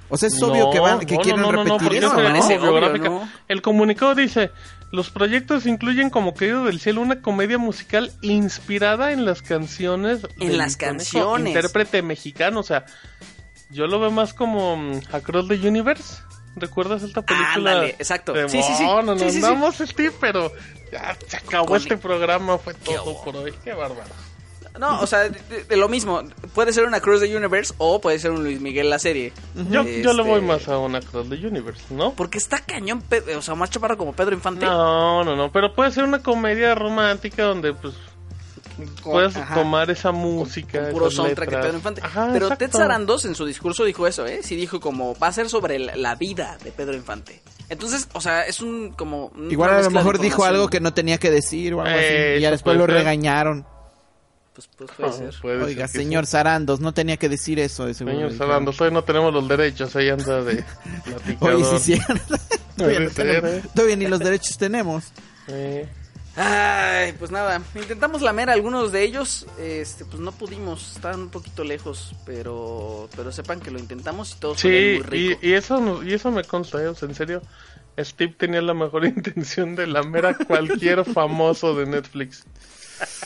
[0.10, 2.14] O sea, es obvio No, que van, que no, quieren no, no, no, repetir eso,
[2.16, 3.10] obvio.
[3.10, 3.30] ¿no?
[3.48, 4.52] El comunicado dice,
[4.92, 10.50] los proyectos incluyen como Caído del Cielo una comedia musical inspirada en las canciones En
[10.50, 11.48] del las canciones.
[11.56, 12.86] intérprete mexicano, o sea,
[13.72, 16.22] yo lo veo más como mm, Across the Universe.
[16.58, 17.54] ¿Recuerdas esta película?
[17.72, 18.32] Ándale, exacto.
[18.32, 18.86] De, Sí, sí, sí.
[18.88, 20.52] "Oh, no, Sí, nos sí, Steve, pero
[20.92, 23.54] ya se acabó Con- este programa, fue todo por hoy.
[23.64, 24.10] Qué bárbaro.
[24.80, 26.22] No, o sea, de, de lo mismo,
[26.54, 29.32] puede ser una Cruz de Universe o puede ser un Luis Miguel la serie.
[29.70, 32.14] Yo, yo le voy Este, más a una Across the Universe, ¿no?
[32.14, 33.04] Porque está cañón,
[33.38, 34.66] o sea, más chaparro como Pedro Infante.
[34.66, 37.94] No, no, no, pero puede ser una comedia romántica donde pues
[39.04, 39.56] puedes Ajá.
[39.56, 41.58] tomar esa música, con puro soundtrack de.
[41.58, 42.02] Pedro Infante.
[42.04, 42.66] Ajá, Pero exacto.
[42.66, 44.42] Ted Sarandos en su discurso dijo eso, ¿eh?
[44.44, 47.42] Sí dijo como, va a ser sobre la, la vida de Pedro Infante.
[47.70, 49.28] Entonces, o sea, es un como...
[49.28, 51.94] un- Igual a lo de mejor dijo algo que no tenía que decir o algo
[51.96, 52.06] así.
[52.06, 53.06] Eh, Y ya eso después lo puede ser.
[53.06, 53.66] regañaron.
[54.56, 55.34] Pues, pues puede Ah, ser.
[55.42, 57.86] puede Oiga, ser señor Sarandos, no tenía que decir eso.
[57.86, 58.16] de seguro.
[58.16, 58.34] Señor.
[58.38, 60.64] Sarandos, hoy no tenemos los derechos, ahí anda de
[61.04, 61.56] platicador.
[61.56, 62.00] Oye, sí, sí.
[62.78, 63.64] todavía, no Puede ser, tenemos- ¿eh?
[63.76, 65.04] todavía ni los derechos tenemos.
[65.50, 65.88] Eh,
[66.38, 71.64] Ay, pues nada, intentamos lamer algunos de ellos, este, pues no pudimos, estaban un poquito
[71.64, 75.40] lejos, pero, pero sepan que lo intentamos y todo Sí, muy y, rico.
[75.42, 76.88] y eso no- y eso me consta, ¿eh?
[76.88, 77.42] O sea, en serio.
[77.98, 82.44] Steve tenía la mejor intención de lamer a cualquier famoso de Netflix.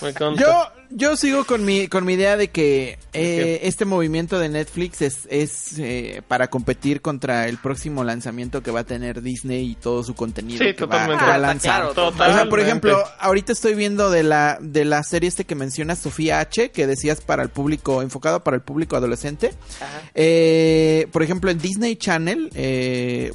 [0.04, 0.44] Me consta.
[0.44, 5.02] Yo, yo sigo con mi, con mi idea de que eh, este movimiento de Netflix
[5.02, 9.76] es, es eh, para competir contra el próximo lanzamiento que va a tener Disney y
[9.76, 11.24] todo su contenido Sí, que, va, totalmente.
[11.24, 11.76] que va a Ah, lanzar.
[11.76, 12.62] claro, O sea, por totalmente.
[12.64, 16.88] ejemplo, ahorita estoy viendo de la, de la serie este que mencionas, Sofía H, que
[16.88, 19.54] decías para el público, enfocado para el público adolescente.
[19.82, 20.02] Ajá.
[20.16, 23.32] Eh, por ejemplo, en Disney Channel, eh,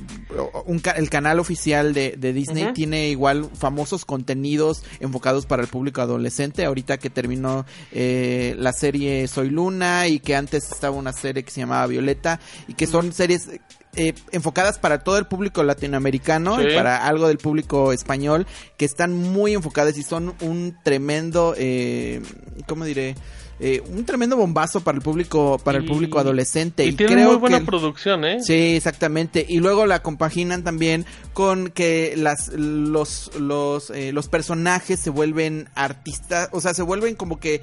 [0.66, 5.68] un ca- el canal oficial de, de Disney tiene igual famosos contenidos enfocados para el
[5.68, 6.64] público adolescente.
[6.64, 7.43] Ahorita que terminó
[7.92, 12.40] eh, la serie Soy Luna y que antes estaba una serie que se llamaba Violeta
[12.68, 13.48] y que son series
[13.96, 16.66] eh, enfocadas para todo el público latinoamericano Sí.
[16.70, 18.46] y para algo del público español
[18.76, 22.20] que están muy enfocadas y son un tremendo, eh,
[22.66, 23.14] ¿cómo diré?
[23.60, 27.28] Eh, un tremendo bombazo para el público para el público adolescente Y, y, tiene creo
[27.28, 28.42] muy buena que producción, ¿eh?
[28.42, 29.46] Sí, exactamente.
[29.48, 35.68] Y luego la compaginan también con que las los los eh, los personajes se vuelven
[35.76, 37.62] artistas, o sea, se vuelven como que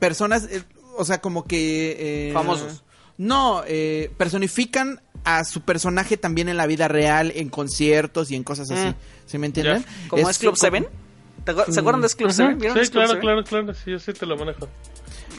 [0.00, 0.62] personas, eh,
[0.96, 2.82] o sea, como que eh, Famosos.
[3.18, 8.42] No, eh, personifican a su personaje también en la vida real, en conciertos y en
[8.42, 8.88] cosas así.
[8.88, 8.94] Mm.
[9.26, 9.84] ¿Sí me entienden?
[10.08, 10.86] ¿Como es, Club como- Seven?
[11.44, 12.36] ¿Te acuer- ¿Se acuerdan de Club Ujú.
[12.36, 12.58] Seven?
[12.58, 13.20] ¿Vieron Sí, Club claro, Seven?
[13.20, 13.74] claro, claro.
[13.74, 14.68] Sí, yo sí te lo manejo.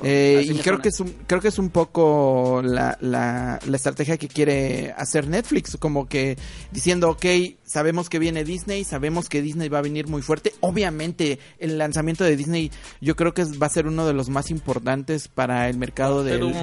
[0.03, 4.17] Eh, y creo que es un, creo que es un poco la, la, la estrategia
[4.17, 6.37] que quiere hacer Netflix, como que
[6.71, 7.25] diciendo, ok,
[7.65, 10.53] sabemos que viene Disney, sabemos que Disney va a venir muy fuerte.
[10.59, 12.71] Obviamente, el lanzamiento de Disney
[13.01, 16.53] yo creo que va a ser uno de los más importantes para el mercado del,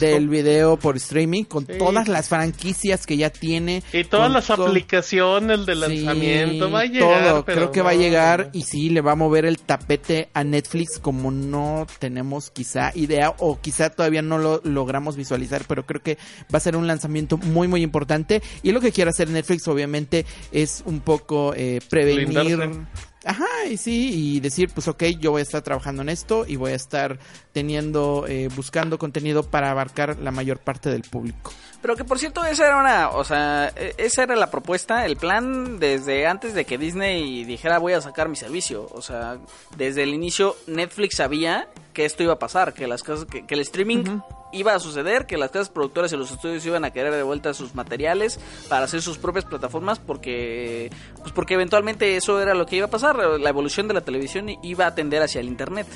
[0.00, 1.72] del, video por streaming, con Sí.
[1.78, 3.82] todas las franquicias que ya tiene.
[3.92, 7.24] Y todas las aplicaciones de Sí, lanzamiento va a llegar.
[7.24, 10.44] todo, creo que va a llegar y sí, le va a mover el tapete a
[10.44, 16.02] Netflix como no tenemos quizá idea o quizá todavía no lo logramos visualizar, pero creo
[16.02, 16.18] que
[16.52, 20.24] va a ser un lanzamiento muy muy importante y lo que quiere hacer Netflix obviamente
[20.52, 22.26] es un poco eh, prevenir...
[22.26, 22.86] Blindarse.
[23.26, 26.54] Ajá, y sí, y decir, pues ok, yo voy a estar trabajando en esto y
[26.54, 27.18] voy a estar
[27.50, 31.52] teniendo, eh, buscando contenido para abarcar la mayor parte del público.
[31.86, 35.16] Pero que por cierto, esa era una, o sea, e- esa era la propuesta, el
[35.16, 38.88] plan desde antes de que Disney dijera voy a sacar mi servicio.
[38.90, 39.38] O sea,
[39.76, 43.54] desde el inicio Netflix sabía que esto iba a pasar, que las casas, que, que
[43.54, 44.02] el streaming
[44.52, 47.52] iba a suceder, que las casas productoras y los estudios iban a querer de vuelta
[47.54, 50.90] sus materiales para hacer sus propias plataformas porque,
[51.20, 54.48] pues porque eventualmente eso era lo que iba a pasar, la evolución de la televisión
[54.62, 55.86] iba a tender hacia el internet.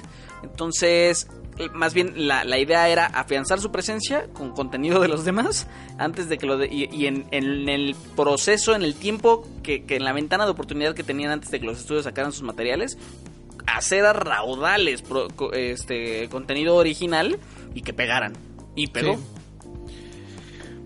[0.43, 1.29] Entonces,
[1.59, 5.67] eh, más bien la, la idea era afianzar su presencia con contenido de los demás
[5.99, 9.85] antes de que lo de, y, y en, en el proceso, en el tiempo que,
[9.85, 12.43] que en la ventana de oportunidad que tenían antes de que los estudios sacaran sus
[12.43, 12.97] materiales,
[13.77, 17.39] hacer a raudales pro- este contenido original
[17.75, 18.33] y que pegaran.
[18.77, 19.15] Y pegó.
[19.15, 19.21] Sí.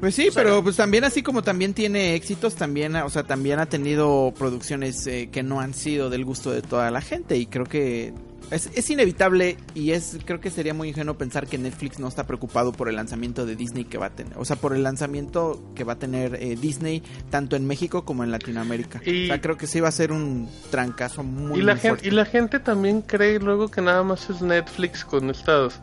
[0.00, 3.66] Pues sí, pero pues también así como también tiene éxitos, también, o sea, también ha
[3.66, 7.64] tenido producciones eh, que no han sido del gusto de toda la gente y creo
[7.64, 8.12] que
[8.50, 12.26] es, es inevitable y es creo que sería muy ingenuo pensar que Netflix no está
[12.26, 15.62] preocupado por el lanzamiento de Disney que va a tener, o sea, por el lanzamiento
[15.74, 19.00] que va a tener eh, Disney tanto en México como en Latinoamérica.
[19.04, 21.80] Y- o sea, creo que sí va a ser un trancazo muy y la muy
[21.80, 22.08] gente fuerte.
[22.08, 25.80] y la gente también cree luego que nada más es Netflix con estas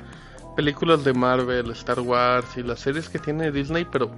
[0.56, 4.12] películas de Marvel, Star Wars y las series que tiene Disney, pero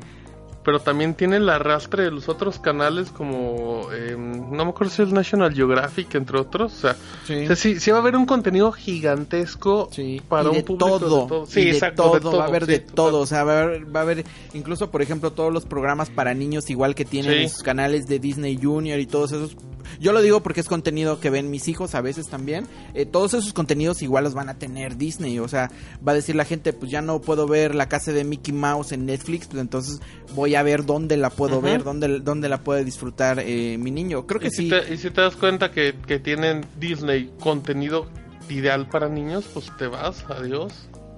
[0.64, 5.02] pero también tiene el arrastre de los otros canales como eh, no me acuerdo si
[5.02, 6.96] es National Geographic entre otros, o sea,
[7.26, 7.44] Sí.
[7.44, 10.64] o sea, sí, sí va a haber un contenido gigantesco Sí, para y un de
[10.64, 11.44] público todo, de todo.
[11.44, 12.96] y Sí, de exacto, todo, de todo, va a haber de total.
[12.96, 16.10] todo, o sea, va a haber, va a haber incluso, por ejemplo, todos los programas
[16.10, 19.56] para niños igual que tienen en sus canales de Disney Junior y todos esos.
[20.00, 22.66] Yo lo digo porque es contenido que ven mis hijos a veces también.
[22.94, 25.70] Eh, todos esos contenidos igual los van a tener Disney, o sea,
[26.06, 28.92] va a decir la gente, pues ya no puedo ver la casa de Mickey Mouse
[28.94, 30.00] en Netflix, pues entonces
[30.36, 31.66] voy a ver dónde la puedo Ujú.
[31.66, 34.26] ver, dónde, dónde la puede disfrutar eh, mi niño.
[34.28, 34.70] Creo que y, si sí.
[34.70, 38.08] te, y si te das cuenta que, que tienen Disney contenido
[38.50, 40.74] ideal para niños, pues te vas, adiós.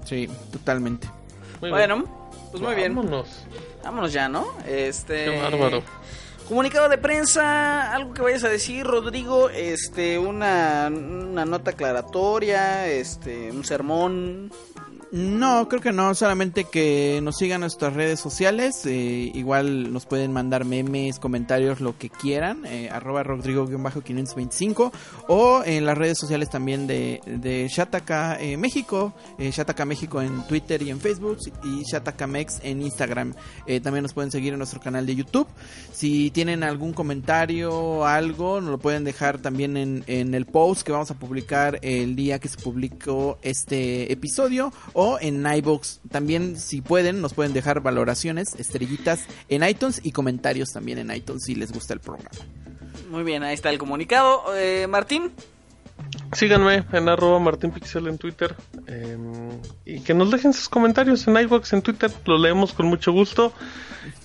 [0.06, 1.10] Sí, totalmente.
[1.62, 2.10] Muy Bueno, bien.
[2.52, 2.96] pues muy bien.
[2.96, 3.28] Vámonos.
[3.84, 4.48] Vámonos ya, ¿no?
[4.68, 5.26] Este.
[5.26, 5.84] Qué bárbaro.
[6.48, 13.52] Comunicado de prensa, algo que vayas a decir, Rodrigo, este, una, una nota aclaratoria, este,
[13.52, 14.52] un sermón.
[15.16, 20.34] No, creo que no, solamente que nos sigan nuestras redes sociales, eh, igual nos pueden
[20.34, 24.92] mandar memes, comentarios, lo que quieran, eh, arroba rodrigo-525
[25.30, 30.46] o en las redes sociales también de, de Shataka eh, México, eh, Shataka México en
[30.48, 33.36] Twitter y en Facebook y Shataka Mex en Instagram.
[33.68, 35.48] Eh, también nos pueden seguir en nuestro canal de YouTube.
[35.94, 40.92] Si tienen algún comentario algo, nos lo pueden dejar también en, en el post que
[40.92, 44.74] vamos a publicar el día que se publicó este episodio
[45.20, 46.02] en iBox.
[46.12, 51.44] También, si pueden, nos pueden dejar valoraciones, estrellitas en iTunes y comentarios también en iTunes
[51.44, 52.30] si les gusta el programa.
[53.10, 54.44] Muy bien, ahí está el comunicado.
[54.56, 55.32] Eh, Martín,
[56.34, 58.56] Síganme en arroba martinpixel en Twitter
[58.88, 59.18] eh,
[59.86, 63.54] y que nos dejen sus comentarios en iVoox, en Twitter, lo leemos con mucho gusto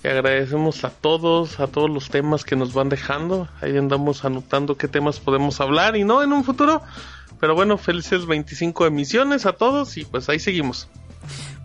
[0.03, 4.77] y agradecemos a todos, a todos los temas que nos van dejando, ahí andamos anotando
[4.77, 6.83] qué temas podemos hablar y no en un futuro,
[7.41, 10.89] pero bueno, felices 25 emisiones a todos y pues ahí seguimos.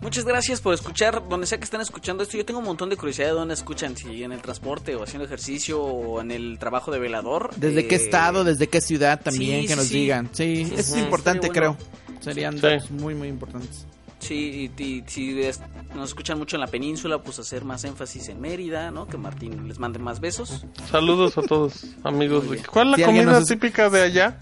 [0.02, 2.36] Muchas gracias por escuchar, donde sea que estén escuchando esto.
[2.36, 5.24] Yo tengo un montón de curiosidad de dónde escuchan, si en el transporte o haciendo
[5.24, 7.50] ejercicio o en el trabajo de velador.
[7.56, 9.94] ¿Desde qué Eh, estado, desde qué ciudad también sí, que sí, nos sí.
[9.94, 10.28] digan?
[10.32, 11.76] Sí, Sí, es sí, importante, creo.
[12.20, 12.60] Serían Sí.
[12.60, 13.86] datos muy, muy importantes.
[14.18, 15.60] Sí, y, y si es-
[15.94, 19.06] nos escuchan mucho en la península, pues hacer más énfasis en Mérida, ¿no?
[19.06, 20.64] Que Martín les mande más besos.
[20.90, 22.44] Saludos a todos, amigos.
[22.70, 24.38] ¿Cuál es la comida nos- típica de allá?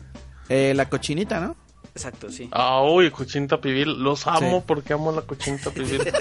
[0.49, 1.57] Eh, la cochinita, ¿no?
[1.95, 2.49] Exacto, sí.
[2.51, 4.03] Ah, uy, cochinita pibil.
[4.03, 4.65] Los amo Sí.
[4.67, 6.03] porque amo la cochinita pibil.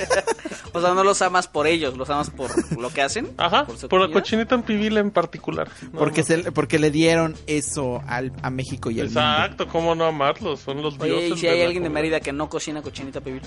[0.76, 2.50] O sea, no los amas por ellos, los amas por
[2.82, 3.30] lo que hacen.
[3.38, 5.70] Ajá, por la cochinita en pibil en particular.
[5.92, 6.26] No, Porque, no.
[6.28, 9.20] se, porque le dieron eso al, a México y al mundo.
[9.20, 10.62] Exacto, ¿cómo no amarlos?
[10.62, 11.38] Son los Oye, dioses.
[11.38, 11.90] y si hay alguien de.
[11.92, 13.44] Mérida que no cocina cochinita pibil.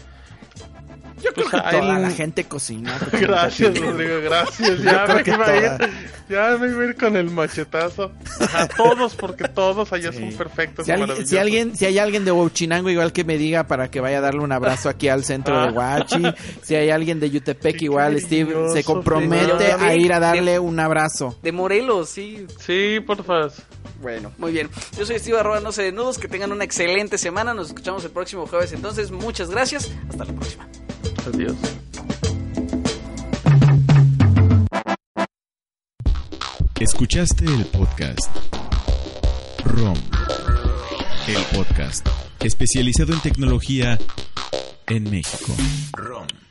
[1.23, 2.99] Yo creo Pues, que a toda él- la gente cocina.
[3.13, 3.79] Gracias.
[3.79, 4.83] Rodrigo, gracias.
[4.83, 5.91] Ya me que iba a ir.
[6.29, 8.13] Ya me iba a ir con el machetazo.
[8.41, 10.19] Ajá, todos, porque todos allá Sí.
[10.19, 10.85] son perfectos.
[10.87, 13.91] Si, y alguien, si alguien, si hay alguien de Huachinango igual que me diga para
[13.91, 16.23] que vaya a darle un abrazo aquí al centro de Huachi,
[16.63, 21.39] si hay alguien de Yutepec igual, Steve se compromete a ir a darle un abrazo.
[21.43, 22.47] De Morelos, sí.
[22.61, 23.53] Sí, por favor.
[24.03, 24.69] Bueno, muy bien.
[24.99, 26.19] Yo soy Steve arroba no sé de nudos.
[26.19, 27.55] Que tengan una excelente semana.
[27.55, 28.73] Nos escuchamos el próximo jueves.
[28.73, 29.91] Entonces, muchas gracias.
[30.11, 30.69] Hasta la próxima.
[31.27, 31.57] Adiós.
[36.81, 38.31] Escuchaste el podcast
[39.65, 39.97] ROM,
[41.27, 42.07] el podcast
[42.41, 43.99] especializado en tecnología
[44.89, 45.55] en México.
[45.93, 46.46] ROM.